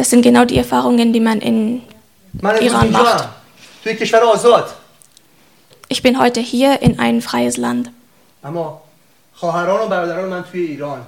[0.00, 1.80] Das sind genau die Erfahrungen, die man in...
[2.42, 3.24] من امروز ایران اینجا macht.
[3.84, 4.64] توی کشور آزاد
[5.88, 7.90] Ich bin heute hier in ein freies Land.
[8.44, 8.80] اما
[9.34, 11.00] خواهران و برادران من توی ایران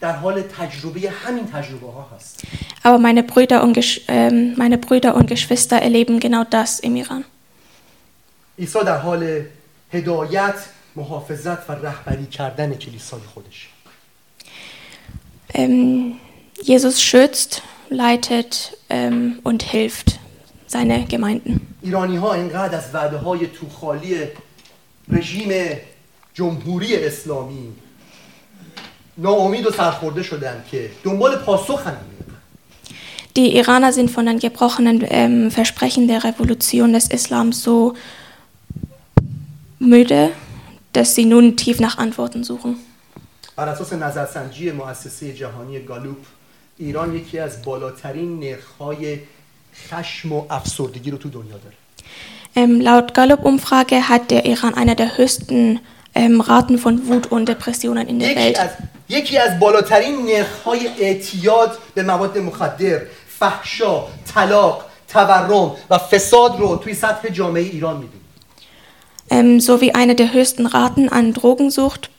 [0.00, 2.46] در حال تجربه همین تجربه ها هست
[2.84, 7.24] Aber meine Brüder und, Gesch ähm, meine Brüder und Geschwister erleben genau das im Iran.
[8.58, 9.44] عیسی در حال
[9.92, 10.54] هدایت
[10.96, 13.68] محافظت و رهبری کردن کلیسای خودش
[15.54, 16.16] Ähm,
[16.62, 20.18] Jesus schützt, leitet ähm, und hilft
[20.66, 21.60] seine Gemeinden.
[21.82, 24.16] ایرانی ها اینقدر از وعده های توخالی
[25.08, 25.78] رژیم
[26.34, 27.72] جمهوری اسلامی
[29.18, 32.38] ناامید و سرخورده شدن که دنبال پاسخ هم می‌گردن.
[33.36, 37.94] Die Iraner sind von den gebrochenen ähm, Versprechen der Revolution des Islams so
[39.78, 40.30] müde,
[40.92, 42.76] dass sie nun tief nach Antworten suchen.
[43.56, 46.16] بر اساس نظرسنجی مؤسسه جهانی گالوپ
[46.78, 49.18] ایران یکی از بالاترین نرخ‌های
[49.88, 51.76] خشم و افسردگی رو تو دنیا داره
[52.54, 55.80] Ähm, laut Gallup-Umfrage hat der Iran eine der höchsten ähm,
[56.51, 58.59] Raten von Wut und Depressionen in der یکی Welt.
[58.59, 58.69] از
[59.09, 63.01] یکی از بالاترین نرخ‌های اعتیاد به مواد مخدر،
[63.39, 64.03] فحشا،
[64.33, 68.21] طلاق، تورم و فساد رو توی سطح جامعه ایران می‌بینیم.
[69.29, 72.09] ähm, sowie eine der höchsten Raten an Drogensucht,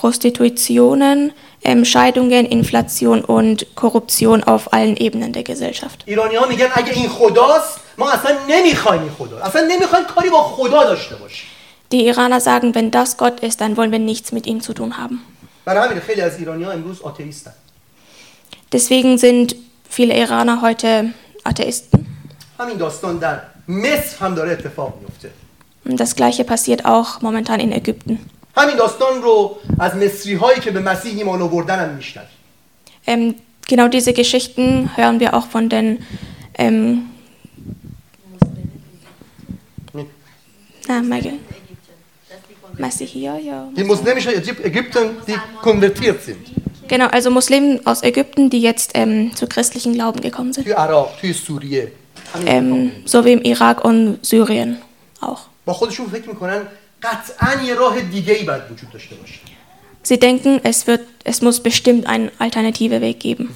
[0.00, 1.32] Prostitutionen,
[1.64, 6.02] ähm, Scheidungen, Inflation und Korruption auf allen Ebenen der Gesellschaft.
[6.06, 10.42] ایرانی ها میگن اگه این خداست ما اصلا نمی‌خوایم این خدا اصلا نمی‌خوایم کاری با
[10.42, 11.46] خدا داشته باشیم
[11.92, 14.96] Die Iraner sagen, wenn das Gott ist, dann wollen wir nichts mit ihm zu tun
[14.96, 15.22] haben.
[18.72, 19.56] Deswegen sind
[19.88, 22.06] viele Iraner heute Atheisten.
[25.84, 28.20] Und das gleiche passiert auch momentan in Ägypten.
[33.06, 33.34] Ähm,
[33.66, 36.04] genau diese Geschichten hören wir auch von den
[36.54, 37.06] ähm,
[40.90, 41.38] na, ah, Michael.
[43.76, 46.38] Die muslimischen Ägypter, die konvertiert sind.
[46.88, 50.66] Genau, also Muslimen aus Ägypten, die jetzt ähm, zu christlichen Glauben gekommen sind.
[52.46, 54.78] Ähm, so wie im Irak und Syrien
[55.20, 55.42] auch.
[60.02, 63.54] Sie denken, es, wird, es muss bestimmt einen alternativen Weg geben.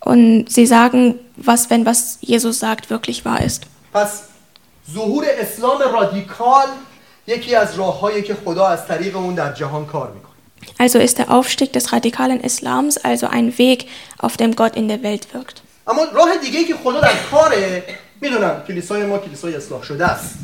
[0.00, 3.66] Und sie sagen, was, wenn was Jesus sagt, wirklich wahr ist.
[3.92, 4.22] پس
[4.93, 6.67] ظهور اسلام رادیکال
[7.27, 10.33] یکی از راههایی که خدا از طریق اون در جهان کار میکنه
[10.79, 15.03] Also ist der Aufstieg des radikalen Islams also ein Weg, auf dem Gott in der
[15.03, 15.61] Welt wirkt.
[15.87, 17.83] اما راه دیگه ای که خدا در کاره
[18.21, 20.35] میدونم کلیسای ما کلیسای اصلاح شده است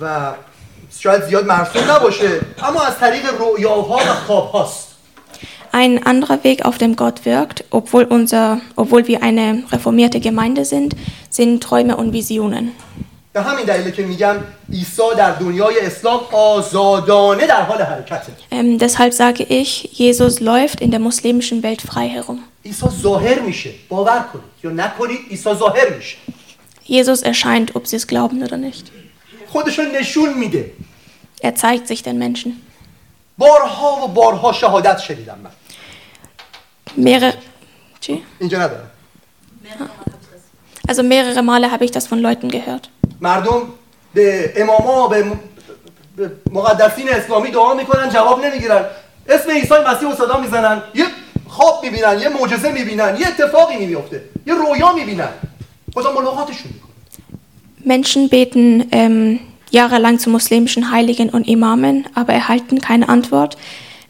[0.00, 0.32] و
[0.98, 4.90] شاید زیاد مرسوم نباشه اما از طریق رؤیاها و خوابهاست
[5.72, 10.96] Ein anderer Weg, auf dem Gott wirkt, obwohl, unser, obwohl wir eine reformierte Gemeinde sind,
[11.30, 12.72] sind Träume und Visionen.
[13.34, 14.36] به همین دلیله که میگم
[14.72, 20.90] عیسی در دنیای اسلام آزادانه در حال حرکته Ähm, deshalb sage ich, Jesus läuft in
[20.90, 22.38] der muslimischen Welt frei herum.
[22.64, 26.16] عیسی ظاهر میشه باور کنید یا نکنید عیسی ظاهر میشه
[26.88, 28.84] Jesus erscheint, ob sie es glauben oder nicht.
[29.48, 30.72] خودشو نشون میده
[31.42, 32.52] Er zeigt sich den Menschen.
[33.38, 35.50] بارها و بارها شهادت شنیدم من
[37.04, 37.34] Mehrere,
[38.00, 38.12] Tschü?
[38.40, 38.90] اینجا ندارم
[40.88, 42.90] also mehrere Male habe ich das von Leuten gehört.
[43.20, 43.62] مردم
[44.14, 45.40] به اماما به م-
[46.16, 48.84] به مقدسین اسلامی دعا میکنن جواب نمیگیرن
[49.28, 51.04] اسم عیسی مسیح رو صدا میزنن یه
[51.48, 55.28] خواب میبینن یه معجزه میبینن یه اتفاقی میفته یه رویا میبینن
[55.94, 56.90] خدا ملاقاتشون میکنه
[57.84, 63.56] Menschen beten ähm, jahrelang zu muslimischen Heiligen und Imamen, aber erhalten keine Antwort,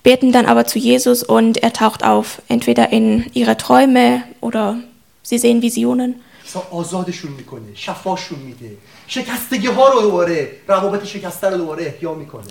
[0.02, 4.76] beten dann aber zu Jesus und er taucht auf, entweder in ihre Träume oder
[5.22, 6.20] sie sehen Visionen.
[6.45, 8.77] عیسی آزادشون می‌کنه شفاشون میده
[9.07, 12.43] شکستگی ها رو دوباره روابط شکسته رو دوباره احیا می‌کنه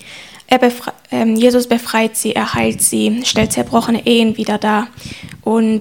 [0.52, 4.83] Er befre ähm, Jesus befreit sie, er heilt sie, stellt zerbrochene Ehen wieder dar
[5.54, 5.80] und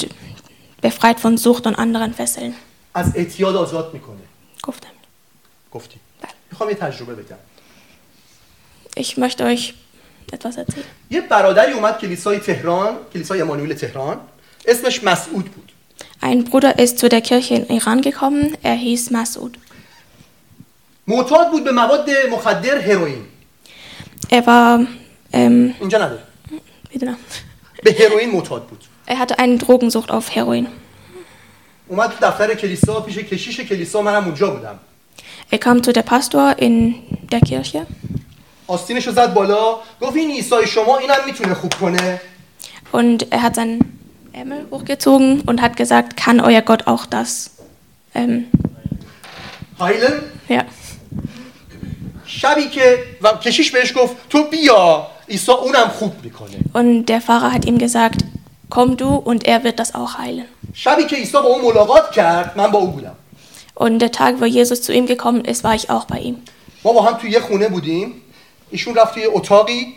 [0.81, 2.53] befreit von Sucht und anderen Fesseln.
[2.93, 4.21] از اعتیاد آزاد می‌کنه
[4.67, 4.95] Guftem.
[5.71, 5.99] گفتی
[6.51, 7.37] می‌خوام یه تجربه بگم
[8.97, 9.73] Ich möchte euch
[10.33, 10.85] etwas erzählen.
[11.11, 14.17] یه برادری اومد کلیسای تهران کلیسای امانوئل تهران
[14.67, 15.71] اسمش مسعود بود
[16.22, 19.56] Ein Bruder ist zu der Kirche in Iran gekommen, er hieß Masud.
[21.06, 23.24] معتاد بود به مواد مخدر هروئین
[24.30, 24.86] Er war,
[25.32, 26.22] ähm, اینجا نداره
[26.92, 27.16] wie der Name?
[27.84, 30.66] به هروئین معتاد بود er hatte eine Drogensucht auf Heroin.
[31.88, 34.78] اومد تو دفتر کلیسا پیش کشیش کلیسا منم اونجا بودم
[35.52, 36.94] Er kam zu der Pastor in
[37.32, 37.86] der Kirche
[38.66, 42.20] آستینش رو زد بالا گفت این عیسی شما اینم میتونه خوب کنه
[42.92, 43.78] und er hat seinen
[44.32, 47.50] Ärmel hochgezogen und hat gesagt, kann euer Gott auch das?
[48.14, 48.46] Ähm,
[49.80, 50.64] هایلن ja.
[52.26, 57.52] شبی که و کشیش بهش گفت تو بیا عیسی اونم خوب میکنه Und der Pfarrer
[57.52, 58.20] hat ihm gesagt,
[58.70, 60.46] komm du und er wird das auch heilen.
[60.74, 63.16] شبی که عیسی با اون ملاقات کرد من با او بودم
[63.74, 66.36] Und der Tag, wo Jesus zu ihm gekommen ist, war ich auch bei ihm.
[66.84, 68.12] ما با هم توی یه خونه بودیم
[68.70, 69.94] ایشون رفت توی اتاقی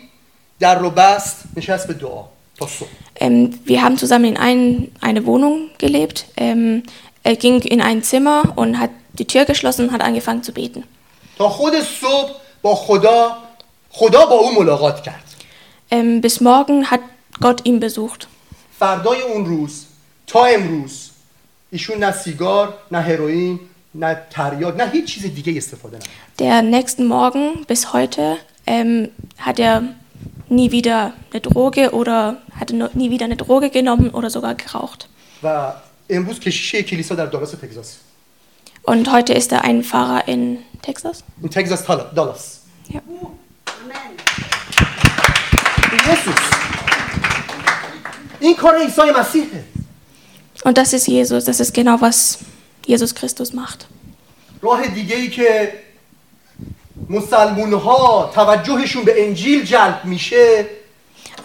[0.60, 2.24] در رو بست نشست به دعا
[2.58, 6.26] تا صبح Ähm, wir haben zusammen in ein, eine Wohnung gelebt.
[6.36, 6.82] Ähm,
[7.22, 10.84] er ging in ein Zimmer und hat die Tür geschlossen und hat angefangen zu beten.
[11.38, 12.30] تا خود صبح
[12.62, 13.36] با خدا
[13.90, 15.24] خدا با او ملاقات کرد
[15.90, 17.00] Ähm, bis morgen hat
[17.40, 18.26] Gott ihn besucht.
[18.78, 19.84] فردای اون روز
[20.26, 21.10] تا امروز
[21.70, 23.60] ایشون نه سیگار نه هروئین
[23.94, 26.08] نه تریاک نه هیچ چیز دیگه استفاده نکرد
[26.38, 29.08] Der nächsten Morgen bis heute ähm,
[29.38, 29.82] hat er
[30.48, 35.06] nie wieder eine Droge oder hatte no- nie wieder eine Droge genommen oder sogar geraucht.
[35.42, 35.72] و
[36.10, 37.96] امروز کشیشه کلیسا در دالاس تگزاس
[38.84, 41.22] Und heute ist er ein Pfarrer in Texas.
[41.42, 42.58] این تگزاس تالا- دالاس
[42.90, 43.00] Ja.
[45.92, 46.50] این یسوس
[48.40, 49.64] این کار عیسی مسیحه
[50.64, 51.44] Und das ist Jesus.
[51.50, 52.38] Das ist genau, was
[52.86, 53.86] Jesus Christus macht.
[54.62, 55.72] راه دیگه ای که
[57.09, 60.65] مسلمون ها توجهشون به انجیل جلب میشه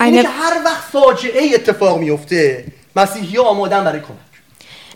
[0.00, 2.64] اینه که هر وقت فاجعه اتفاق میفته
[2.96, 4.32] مسیحی ها آمادن برای کمک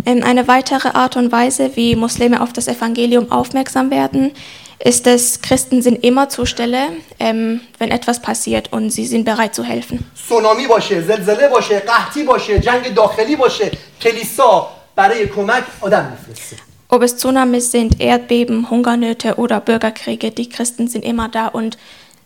[0.07, 4.33] ähm, eine weitere Art und Weise, wie Muslime auf das Evangelium aufmerksam werden,
[4.79, 6.89] ist, dass Christen sind immer zur Stelle,
[7.19, 10.05] ähm, wenn etwas passiert und sie sind bereit zu helfen.
[10.29, 16.57] سونامی باشه زلزله باشه قحطی باشه جنگ داخلی باشه کلیسا برای کمک آدم میفرسته
[16.96, 21.78] Ob es Tsunamis sind, Erdbeben, Hungernöte oder Bürgerkriege, die Christen sind immer da und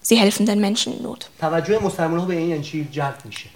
[0.02, 1.30] sie helfen den Menschen in Not.
[1.41, 3.50] توجه مسلمان ها به این انجیل جلب میشه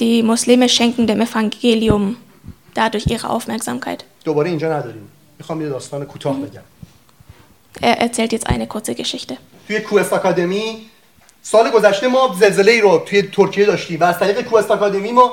[0.00, 2.16] Die Muslime schenken dem Evangelium
[2.74, 4.04] dadurch ihre Aufmerksamkeit.
[4.24, 6.62] دوباره اینجا نداریم میخوام یه داستان کوتاه بگم
[7.82, 9.34] Er erzählt jetzt eine kurze Geschichte.
[9.68, 10.78] توی کوست آکادمی
[11.42, 15.22] سال گذشته ما زلزله ای رو توی ترکیه داشتیم و از طریق کوست آکادمی ما
[15.22, 15.30] اه،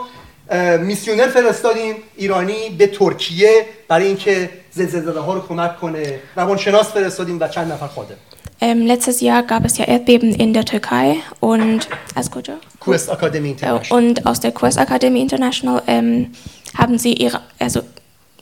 [0.80, 7.40] میسیونر فرستادیم ایرانی به ترکیه برای اینکه زلزله زده ها رو کمک کنه روانشناس فرستادیم
[7.40, 8.16] و چند نفر خادم
[8.62, 12.56] Ähm, letztes Jahr gab es ja Erdbeben in der Türkei und, als Kujo?
[12.80, 16.32] کوست آکادمی Äh, اینترنشنال und aus der Kursakademie International ähm,
[16.78, 17.80] haben sie ihre, also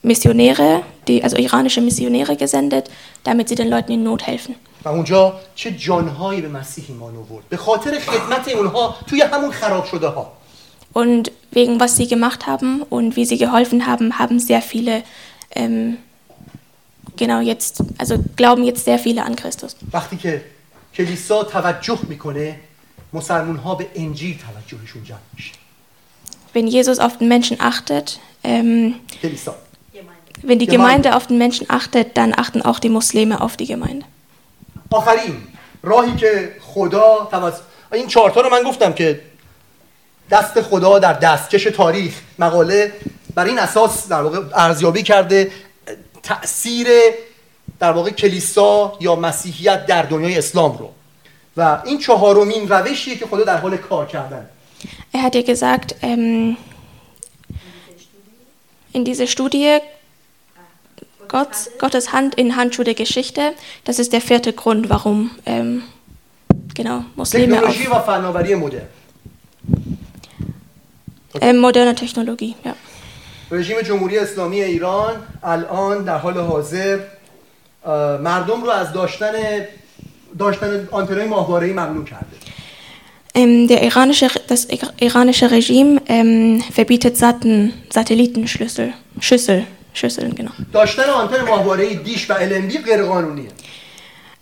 [0.02, 2.90] Missionäre, die, also iranische Missionäre gesendet,
[3.24, 4.56] damit sie den Leuten in Not helfen.
[4.86, 9.86] و اونجا چه جانهایی به مسیح ایمان آورد به خاطر خدمت اونها توی همون خراب
[9.86, 10.32] شده ها
[10.94, 15.04] Und wegen was sie gemacht haben und wie sie geholfen haben, haben sehr viele,
[15.56, 15.98] ähm,
[17.16, 19.76] genau jetzt, also glauben jetzt sehr viele an Christus.
[19.94, 20.42] وقتی که
[20.96, 22.60] کلیسا توجه میکنه
[23.14, 25.54] مسلمون ها به انجیل توجهشون جلب میشه
[26.54, 29.56] Wenn Jesus auf den Menschen achtet, ähm, کلیسا
[30.44, 31.10] wenn die Gemeinde.
[31.10, 34.06] Gemeinde auf den Menschen achtet, dann achten auch die Muslime auf die Gemeinde.
[34.92, 35.36] آخرین
[35.84, 37.62] راهی که خدا توسط
[37.94, 39.20] این چهارتا رو من گفتم که
[40.31, 42.15] دست خدا در دستکش تاریخ.
[42.39, 42.93] مقاله
[43.35, 45.51] بر این اساس در واقع ارزیابی کرده
[46.23, 46.89] تاثیر
[47.81, 50.91] در واقع کلیسا یا مسیحیت در دنیای اسلام رو.
[51.57, 54.47] و این چهارمین روشیه که خدا در حال کار کردن.
[55.15, 56.57] Er hat ja gesagt, ähm,
[58.93, 59.79] in dieser Studie
[61.29, 63.53] Gott, Gottes Hand in Handschuhe der Geschichte,
[63.85, 65.83] das ist der vierte Grund, warum ähm,
[66.75, 67.75] genau, Muslime auf
[71.42, 72.56] ähm, moderne Technologie.
[72.66, 72.76] Ja.
[73.52, 75.14] رژیم جمهوری اسلامی ایران
[75.44, 77.00] الان در حال حاضر
[77.86, 79.32] اه، مردم رو از داشتن
[80.40, 82.38] داشتن آنتنای ماهواره‌ای ممنوع کرده
[83.36, 84.68] Ähm, der iranische, das
[85.00, 89.60] iranische Regime ähm, verbietet Satten, Satellitenschlüssel, Schüssel,
[89.94, 90.52] Schüsseln, genau.
[90.74, 93.50] داشتن آنتن ماهواره‌ای دیش و LNB غیر قانونیه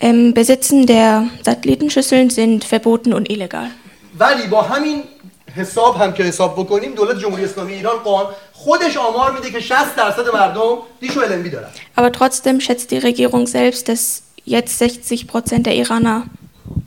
[0.02, 3.68] Ähm, Besitzen der Satellitenschüsseln sind verboten und illegal.
[4.20, 5.04] ولی با همین
[5.56, 9.96] حساب هم که حساب بکنیم دولت جمهوری اسلامی ایران قان خودش آمار میده که 60
[9.96, 15.28] درصد مردم دیش و LNB دارن Aber trotzdem schätzt die Regierung selbst, dass jetzt 60
[15.28, 16.24] Prozent der Iraner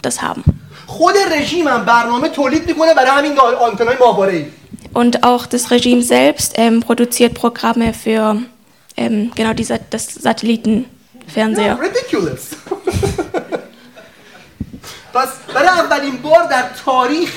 [0.03, 0.43] das haben.
[0.87, 4.45] خود رژیم هم برنامه تولید میکنه برای همین آنتنای ماهواره‌ای
[4.95, 8.43] Und auch das Regime selbst ähm, produziert Programme für
[8.97, 11.79] ähm, genau diese, das Satellitenfernseher.
[11.81, 12.57] ridiculous
[15.15, 17.31] پس برای اولین بار در تاریخ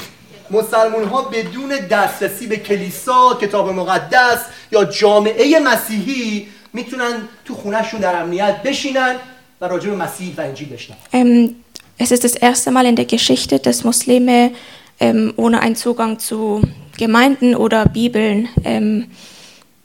[0.51, 4.39] مسلمون ها بدون دسترسی به کلیسا کتاب مقدس
[4.73, 9.17] یا جامعه مسیحی می‌تونن تو خونهشون در امنیت بشینن
[9.61, 11.55] و راجع به مسیح و انجیل بشنن Ähm,
[11.99, 14.53] es ist das erste Mal in der Geschichte, dass Muslime
[15.01, 16.63] ähm, ohne einen Zugang zu
[16.99, 19.11] Gemeinden oder Bibeln ähm,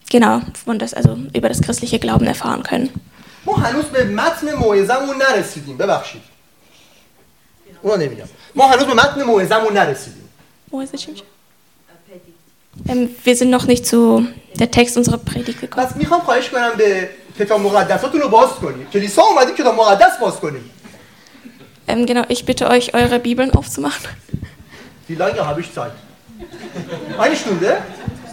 [0.10, 2.90] genau von das, also über das christliche Glauben erfahren können.
[3.46, 5.78] ما هنوز به متن موعظمون نرسیدیم.
[5.78, 6.22] ببخشید.
[7.82, 8.30] اونو نمیگم.
[8.56, 10.21] ما هنوز به متن موعظمون نرسیدیم.
[10.71, 11.23] Wo ist es, Jimmy?
[12.89, 14.27] Ähm, wir sind noch nicht zu
[14.61, 15.87] der Text unserer Predigt gekommen.
[15.87, 17.09] پس میخوام خواهش کنم به
[17.39, 20.71] کتاب مقدساتون رو باز کنید کلیسا اومدیم کتاب مقدس باز کنیم
[21.89, 24.11] Ähm, genau, ich bitte euch, eure Bibeln aufzumachen.
[25.09, 25.93] Wie lange habe ich Zeit?
[27.19, 27.71] Eine Stunde?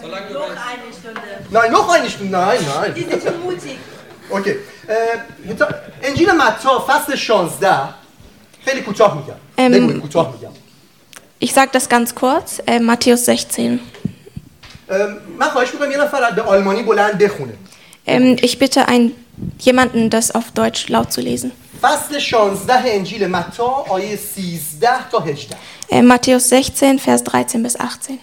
[0.02, 1.20] Noch eine Stunde.
[1.50, 2.32] Nein, noch eine Stunde.
[2.32, 2.58] Nein,
[2.96, 3.10] Die nein.
[3.10, 3.78] sind zu mutig.
[4.30, 4.54] اوکی
[4.88, 7.88] اه، تا- انجیل متا فصل 16
[8.64, 9.72] خیلی کوتاه میگم ام.
[9.72, 10.52] بگوید کوتاه میگم
[11.38, 12.60] Ich sage das ganz kurz.
[12.66, 13.80] Äh, Matthäus 16.
[14.90, 17.52] ام، من خواهش میکنم یه نفر به آلمانی بلند بخونه
[18.06, 19.12] Ähm, ich bitte ein,
[19.60, 21.52] jemanden, das auf Deutsch laut zu lesen.
[21.82, 25.56] فصل 16 انجیل متا آیه 13 تا 18
[25.90, 28.18] Äh, Matthäus 16, Vers 13 bis 18.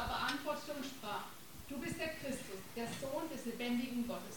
[0.00, 1.24] aber antwortete und sprach,
[1.70, 4.36] du bist der Christus, der Sohn des lebendigen Gottes.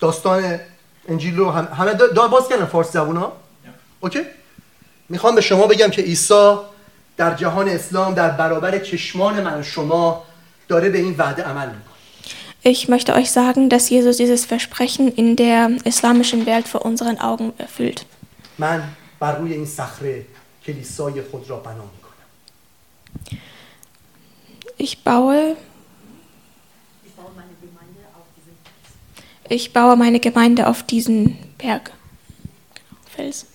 [0.00, 0.60] داستان
[1.08, 3.32] انجیل رو هم همه دا, باز کردن فارسی زبون ها
[4.00, 4.22] اوکی
[5.08, 6.56] می‌خوام به شما بگم که عیسی
[7.16, 10.24] در جهان اسلام در برابر چشمان من و شما
[10.68, 11.88] داره به این وعده عمل می‌کنه
[12.64, 17.52] Ich möchte euch sagen, dass Jesus dieses Versprechen in der islamischen Welt vor unseren Augen
[17.58, 18.04] erfüllt.
[18.58, 18.82] من
[19.20, 20.26] بر روی این صخره
[20.66, 21.98] کلیسای خود را بنا می‌کنم
[24.78, 25.56] Ich baue.
[29.48, 31.90] Ich baue meine Gemeinde auf diesen Berg.
[33.14, 33.46] Fels.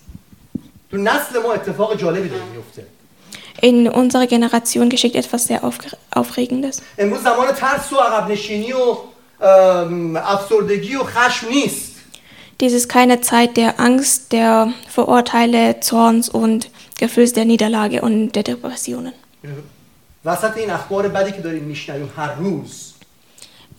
[3.61, 5.63] In unserer Generation geschieht etwas sehr
[6.11, 6.81] Aufregendes.
[12.59, 16.69] Dies ist keine Zeit der Angst, der Vorurteile, Zorns und
[16.99, 19.13] Gefühls der Niederlage und der Depressionen.
[20.24, 22.92] وسط این اخبار بدی که داریم میشنویم هر روز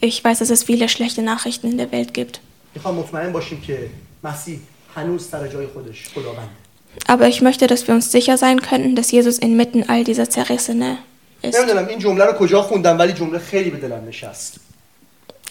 [0.02, 2.40] Ich weiß, dass es viele schlechte Nachrichten in der Welt gibt.
[2.76, 3.90] میخوام مطمئن باشیم که
[4.24, 4.60] مسیح
[4.96, 6.50] هنوز سر جای خودش خداونده
[7.08, 10.98] Aber ich möchte, dass wir uns sicher sein könnten, dass Jesus inmitten all dieser Zerrissene
[11.44, 11.56] ist.
[11.60, 14.60] نمیدونم این جمله رو کجا خوندم ولی جمله خیلی به دلم نشست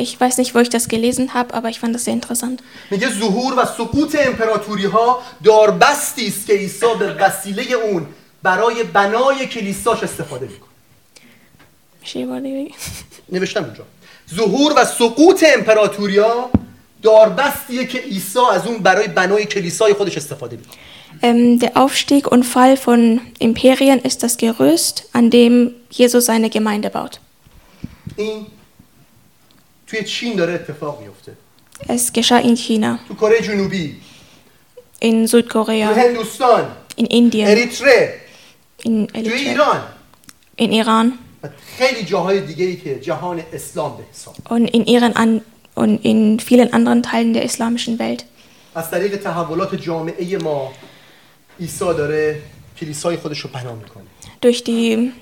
[0.00, 2.62] Ich weiß nicht, wo ich das gelesen habe, aber ich fand das sehr interessant.
[2.90, 8.06] میگه ظهور و سقوط امپراتوری ها داربستی است که عیسی به وسیله اون
[8.42, 10.68] برای بنای کلیساش استفاده میکنه
[13.32, 13.84] نوشتم اینجا
[14.34, 16.50] ظهور و سقوط امپراتوری ها
[17.02, 20.74] داربستیه که عیسی از اون برای بنای کلیسای خودش استفاده میکنه
[21.22, 26.90] Ähm, der Aufstieg und Fall von Imperien ist das Gerüst, an dem Jesus seine Gemeinde
[26.90, 27.20] baut.
[28.16, 28.46] این
[29.86, 31.32] توی چین داره اتفاق میفته
[31.88, 33.96] Es geschah in China, تو کره جنوبی
[35.04, 36.64] in تو Südkorea, هندوستان
[37.00, 38.20] in Indien, اریتره
[38.82, 39.82] in, توی Eritrea, ایران
[40.60, 41.48] in Iran و
[41.78, 45.40] خیلی جاهای دیگه ای که جهان اسلام به حساب und in Iran an,
[45.76, 48.24] und in vielen anderen Teilen der islamischen Welt.
[48.74, 50.72] از طریق تحولات جامعه ما
[51.60, 52.40] عیسی داره
[52.80, 54.04] کلیسای خودش رو بنا میکنه
[54.40, 55.12] Durch die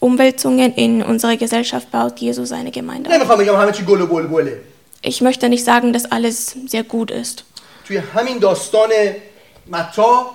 [0.00, 3.14] Umwälzungen in unserer Gesellschaft baut Jesus seine Gemeinde auf.
[3.16, 4.60] نمیخوام بگم همه چی گل و بلبله
[5.06, 7.44] Ich möchte nicht sagen, dass alles sehr gut ist.
[7.84, 8.90] توی همین داستان
[9.70, 10.30] متا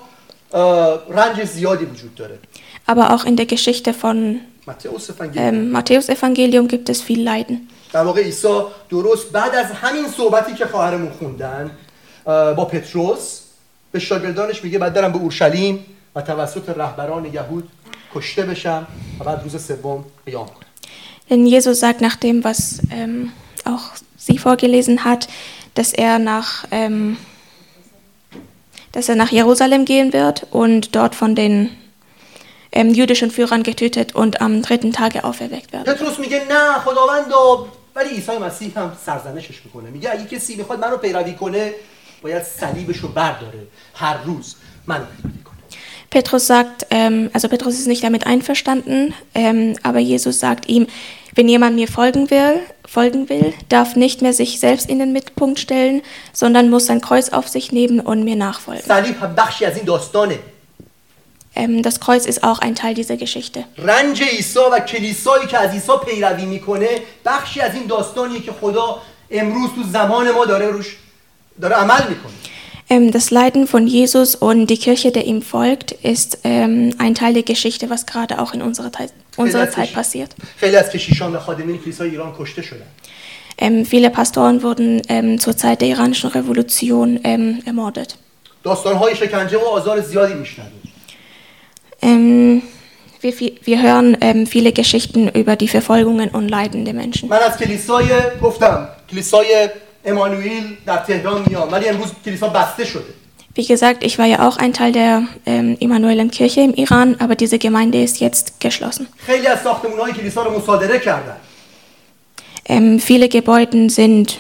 [0.54, 2.40] اه، رنج زیادی وجود داره
[2.88, 7.68] Aber auch in der Geschichte von متئوس فنگیل ähm, Matthäus-Evangelium gibt es viel Leiden.
[7.94, 11.72] در واقع عیسی درست بعد از همین صحبتی که خواهرمون خوندن
[12.26, 13.40] اه، با پتروس
[13.92, 17.70] به شاگردانش میگه بعد برم به اورشلیم و توسط رهبران یهود
[18.16, 18.88] کشته بشم
[19.20, 20.66] و بعد روز سوم قیام کنم
[21.30, 23.32] Denn Jesus sagt nach dem, was ähm,
[23.64, 23.86] auch
[24.18, 25.28] sie vorgelesen hat,
[25.76, 27.18] dass er nach ähm,
[28.92, 31.70] dass er nach Jerusalem gehen wird und dort von den
[32.74, 35.86] ähm, jüdischen Führern getötet und am dritten Tage auferweckt wird.
[35.86, 37.66] پتروس میگه نه خداوندا
[37.96, 41.74] ولی عیسی مسیح هم سرزنشش میکنه میگه اگه کسی میخواد منو پیروی کنه
[42.22, 44.56] باید صلیبش رو برداره هر روز
[44.88, 45.60] منو پیروی کنه
[46.12, 50.88] Petrus sagt, ähm, also Petrus ist nicht damit einverstanden, ähm, aber Jesus sagt ihm,
[51.36, 55.60] wenn jemand mir folgen will, folgen will, darf nicht mehr sich selbst in den Mittelpunkt
[55.60, 56.02] stellen,
[56.34, 58.84] sondern muss sein Kreuz auf sich nehmen und mir nachfolgen.
[58.88, 60.40] صلیب هم بخشی از این داستانه
[61.56, 63.66] Ähm, das Kreuz ist auch ein Teil dieser Geschichte.
[63.78, 66.90] رنج عیسی و کلیسایی که از عیسی پیروی میکنه
[67.26, 69.02] بخشی از این داستانیه که خدا
[69.32, 70.98] امروز تو زمان ما داره روش
[71.62, 72.32] داره عمل میکنه
[72.92, 77.34] Ähm, das Leiden von Jesus und die Kirche, der ihm folgt, ist ähm, ein Teil
[77.36, 80.32] der Geschichte, was gerade auch in unserer, Zeit- خیلی unserer از, Zeit کش- passiert.
[80.58, 82.86] خیلی از کشیشان و خادمین کلیسای ایران کشته شدن
[83.62, 88.16] Ähm, viele Pastoren wurden ähm, zur Zeit der iranischen Revolution ähm, ermordet.
[88.64, 90.82] داستانهای شکنجه و آزار زیادی میشنویم
[92.04, 92.62] Ähm,
[93.22, 97.30] wir, vi- wir hören ähm, viele Geschichten über die Verfolgungen und Leiden der Menschen.
[97.30, 98.08] من از کلیسای
[98.42, 99.70] گفتم کلیسای
[100.06, 103.14] امانوئیل در تهران میام ولی امروز کلیسا بسته شده
[103.58, 107.36] Wie gesagt, ich war ja auch ein Teil der ähm, Immanuelen Kirche im Iran, aber
[107.36, 109.08] diese Gemeinde ist jetzt geschlossen.
[109.28, 111.36] خیلی از ساختمون کلیسا رو مصادره کردن
[112.70, 114.38] Ähm, viele Gebäude sind,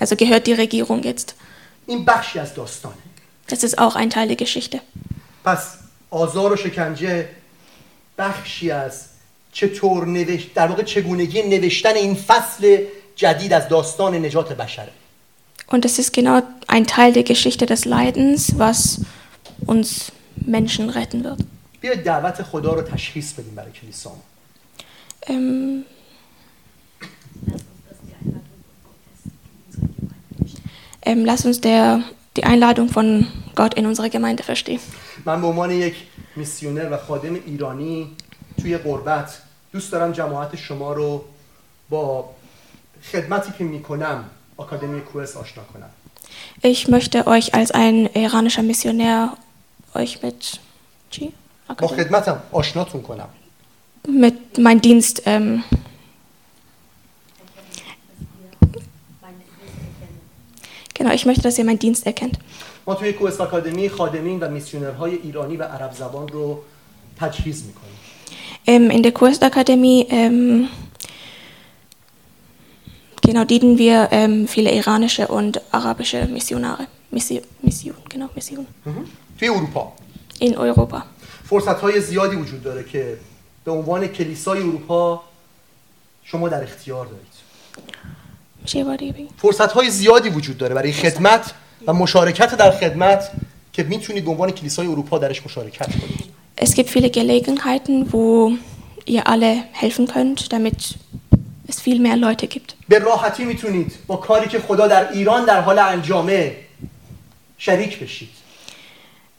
[0.00, 1.34] also gehört die Regierung jetzt.
[1.86, 2.94] این بخشی از داستانه
[3.48, 4.80] Das ist auch ein Teil der Geschichte.
[5.46, 5.74] پس
[6.10, 7.28] آزار و شکنجه
[8.18, 9.04] بخشی از
[9.52, 12.78] چطور نوشت در واقع چگونگی نوشتن این فصل
[13.16, 14.92] جدید از داستان نجات بشره
[15.68, 19.00] Und es ist genau ein Teil der Geschichte des Leidens, was
[19.66, 21.40] uns Menschen retten wird.
[21.80, 24.20] بیاید دعوت خدا رو تشخیص بدیم برای کلیسامون
[25.26, 25.84] Ähm,
[31.02, 32.02] ähm, lass uns der,
[32.36, 34.80] die Einladung von Gott in unsere Gemeinde verstehen.
[35.27, 35.95] من به عنوان یک
[36.35, 38.11] میسیونر و خادم ایرانی
[38.61, 41.23] توی غربت دوست دارم جماعت شما رو
[41.89, 42.29] با
[43.11, 45.89] خدمتی که می‌کنم آکادمی کوس آشنا کنم
[46.63, 49.37] Ich möchte euch als ein iranischer Missionär
[49.93, 50.59] euch mit,
[51.11, 51.33] Chi?
[51.79, 53.29] با خدمتم آشناتون کنم
[54.07, 55.63] mit meinem Dienst ähm,
[60.93, 62.39] Genau, ich möchte, dass ihr meinen Dienst erkennt.
[62.87, 66.59] ما توی کوس آکادمی خادمین و میسیونرهای ایرانی و عرب زبان رو
[67.19, 67.97] تجهیز می‌کنیم
[68.67, 70.67] in der Kurstakademie ähm,
[73.21, 76.87] genau, dienen wir ähm, viele iranische und arabische Missionare.
[77.11, 78.65] Mission, Mission, genau, Mission.
[79.39, 79.93] توی اروپا
[80.41, 80.97] In Europa.
[81.49, 83.17] فرصت های زیادی وجود داره که
[83.65, 85.23] به عنوان کلیسای اروپا
[86.23, 87.37] شما در اختیار دارید.
[89.37, 91.53] فرصت های زیادی وجود داره برای خدمت
[91.87, 93.31] و مشارکت در خدمت
[93.73, 96.27] که می‌تونید به عنوان کلیسای اروپا درش مشارکت کنید
[96.59, 98.51] Es gibt viele Gelegenheiten, wo
[99.05, 100.95] ihr alle helfen könnt, damit
[101.67, 102.75] es viel mehr Leute gibt.
[102.89, 106.55] به راحتی می‌تونید با کاری که خدا در ایران در حال انجامه
[107.57, 108.29] شریک بشید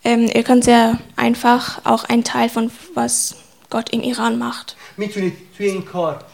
[0.05, 3.35] Ähm, ihr könnt sehr einfach auch ein Teil von was
[3.69, 4.77] Gott im Iran macht.
[4.97, 6.25] می‌تونید توی این کار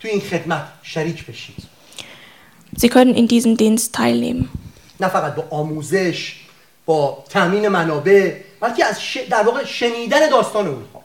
[0.00, 1.56] توی این خدمت شریک بشید
[2.76, 4.48] Sie können in diesem Dienst teilnehmen.
[4.99, 6.35] نه فقط با آموزش
[6.85, 9.17] با تامین منابع بلکه از ش...
[9.29, 11.01] در واقع شنیدن داستان اروپا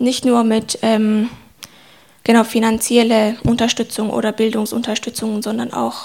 [0.00, 1.28] Nicht nur mit ähm,
[2.24, 5.98] genau finanzielle Unterstützung oder Bildungsunterstützung, sondern auch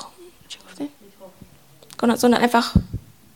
[1.99, 2.73] genau, sondern einfach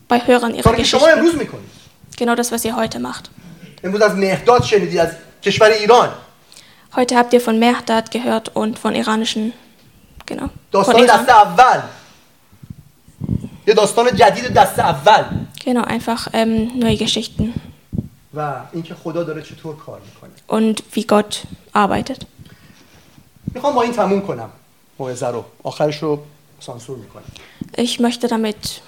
[0.08, 1.18] bei Hörern ihrer کاری که شما Geschichten.
[1.20, 1.70] امروز میکنید
[2.18, 3.30] Genau das, was ihr heute macht.
[3.84, 5.10] امروز از مهداد شنیدید از
[5.44, 6.10] کشور ایران
[6.96, 9.54] Heute habt ihr von Mehdad gehört und von iranischen,
[10.26, 10.48] genau.
[10.48, 11.20] Von داستان Iran.
[11.20, 11.82] دست اول
[13.68, 15.24] یه داستان جدید دست اول
[15.66, 17.54] Genau, einfach ähm, neue Geschichten
[18.34, 21.36] و اینکه خدا داره چطور کار میکنه und wie Gott
[21.76, 22.26] arbeitet.
[23.54, 24.50] میخوام با این تموم کنم
[25.00, 26.20] موعظه رو آخرش رو
[26.60, 27.24] سانسور میکنم
[27.78, 28.82] Ich möchte damit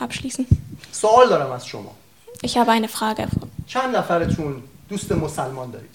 [0.00, 0.44] abschließen.
[0.92, 1.90] سوال دارم از شما
[2.46, 3.28] Ich habe eine Frage.
[3.66, 5.90] چند نفرتون دوست مسلمان دارید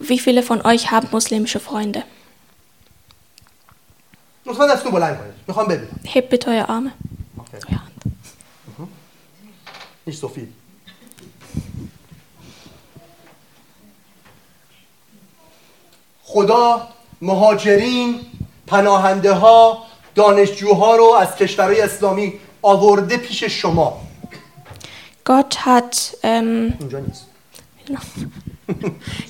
[0.00, 2.02] Wie viele von euch haben muslimische Freunde?
[4.46, 6.90] لطفا دستتون بلند کنید میخوام ببینم Hebt bitte eure Arme.
[10.03, 10.07] Hand.
[10.07, 10.53] نیست سفید
[16.23, 16.87] خدا
[17.21, 18.19] مهاجرین
[18.67, 19.85] پناهنده ها
[20.15, 24.01] دانشجوها رو از کشورهای اسلامی آورده پیش شما
[25.25, 26.73] Gott hat, ähm,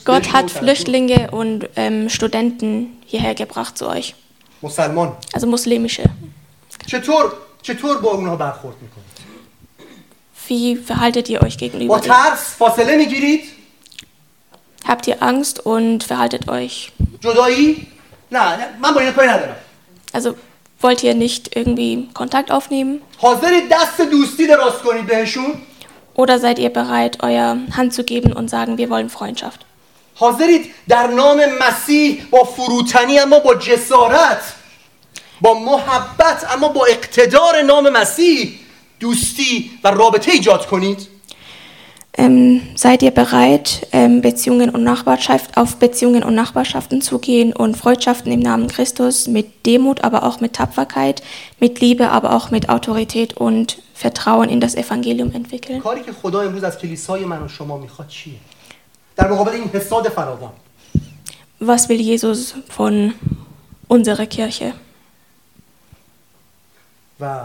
[0.06, 4.16] Gott hat Flüchtlinge und ähm, Studenten hierher gebracht zu euch.
[4.64, 6.10] مسلمان Also muslimische.
[6.88, 9.13] چطور چطور با اونها برخورد می‌کنید
[10.49, 12.13] Wie verhaltet ihr euch با gegenüber denen?
[12.13, 13.41] ترس فاصله میگیرید
[14.87, 16.93] Habt ihr Angst und verhaltet euch?
[17.21, 17.87] جدایی
[18.33, 19.57] نه نه، من با این کاری ندارم
[20.17, 20.35] Also
[20.83, 23.01] wollt ihr nicht irgendwie Kontakt aufnehmen?
[23.19, 25.55] حاضرید دست دوستی دراز کنید بهشون
[26.17, 29.61] Oder seid ihr bereit, euer Hand zu geben und sagen, wir wollen Freundschaft?
[30.15, 34.43] حاضرید در نام مسیح با فروتنی اما با جسارت
[35.41, 38.59] با محبت اما با اقتدار نام مسیح
[39.03, 41.09] دوستی و رابطه ایجاد کنید
[42.19, 47.77] Ähm, seid ihr bereit, ähm, Beziehungen und Nachbarschaft auf Beziehungen und Nachbarschaften zu gehen und
[47.77, 51.23] Freundschaften im Namen Christus mit Demut, aber auch mit Tapferkeit,
[51.61, 55.81] mit Liebe, aber auch mit Autorität und Vertrauen in das Evangelium entwickeln?
[55.81, 58.35] کاری که خدا امروز از کلیسای من و شما میخواد چیه
[59.17, 60.53] در مقابل این حساد فراوان
[61.61, 63.15] Was will Jesus von
[63.89, 64.73] unserer Kirche?
[67.21, 67.41] و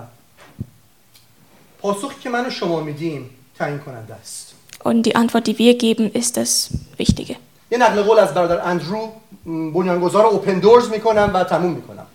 [4.85, 7.35] Und die Antwort, die wir geben, ist das Wichtige.
[7.71, 9.09] یه نقل قول از برادر اندرو
[9.45, 12.05] م، بنیانگذار اوپن دورز میکنم و تموم میکنم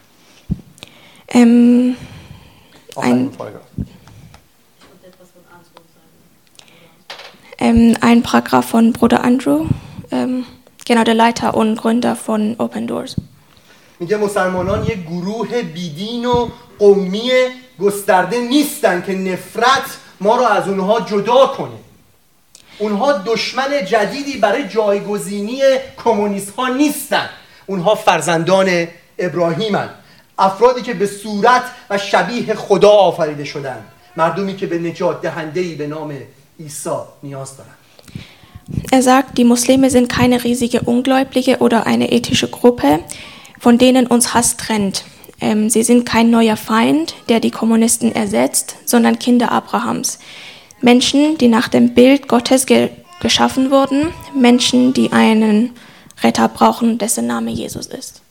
[1.31, 1.97] Ähm,
[2.97, 3.63] Auch Ein- einen Paragraph.
[7.59, 9.67] ähm, ein Paragraph von Bruder Andrew,
[10.11, 10.47] ähm,
[10.87, 13.17] genau der Leiter und Gründer von Open Doors.
[14.01, 16.49] میگه مسلمانان یک گروه بیدین و
[16.79, 17.31] قومی
[17.80, 21.80] گسترده نیستن که نفرت ما رو از اونها جدا کنه.
[22.78, 25.62] اونها دشمن جدیدی برای جایگزینی
[26.04, 27.30] کمونیست ها نیستن.
[27.66, 28.88] اونها فرزندان
[29.20, 29.90] ابراهیمن.
[30.38, 33.84] افرادی که به صورت و شبیه خدا آفریده شدن.
[34.16, 36.14] مردمی که به نجات دهندهی به نام
[36.60, 36.90] عیسی
[37.24, 37.70] نیاز دارن.
[38.92, 43.00] Er sagt, die Muslime sind keine riesige Ungläubige oder eine ethische Gruppe,
[43.60, 45.04] von denen uns Hass trennt.
[45.44, 50.20] Ähm, sie sind kein neuer Feind, der die Kommunisten ersetzt, sondern Kinder Abrahams.
[50.80, 52.90] Menschen, die nach dem Bild Gottes ge
[53.20, 55.72] geschaffen wurden, Menschen, die einen
[56.24, 58.22] Retter brauchen, dessen Name Jesus ist.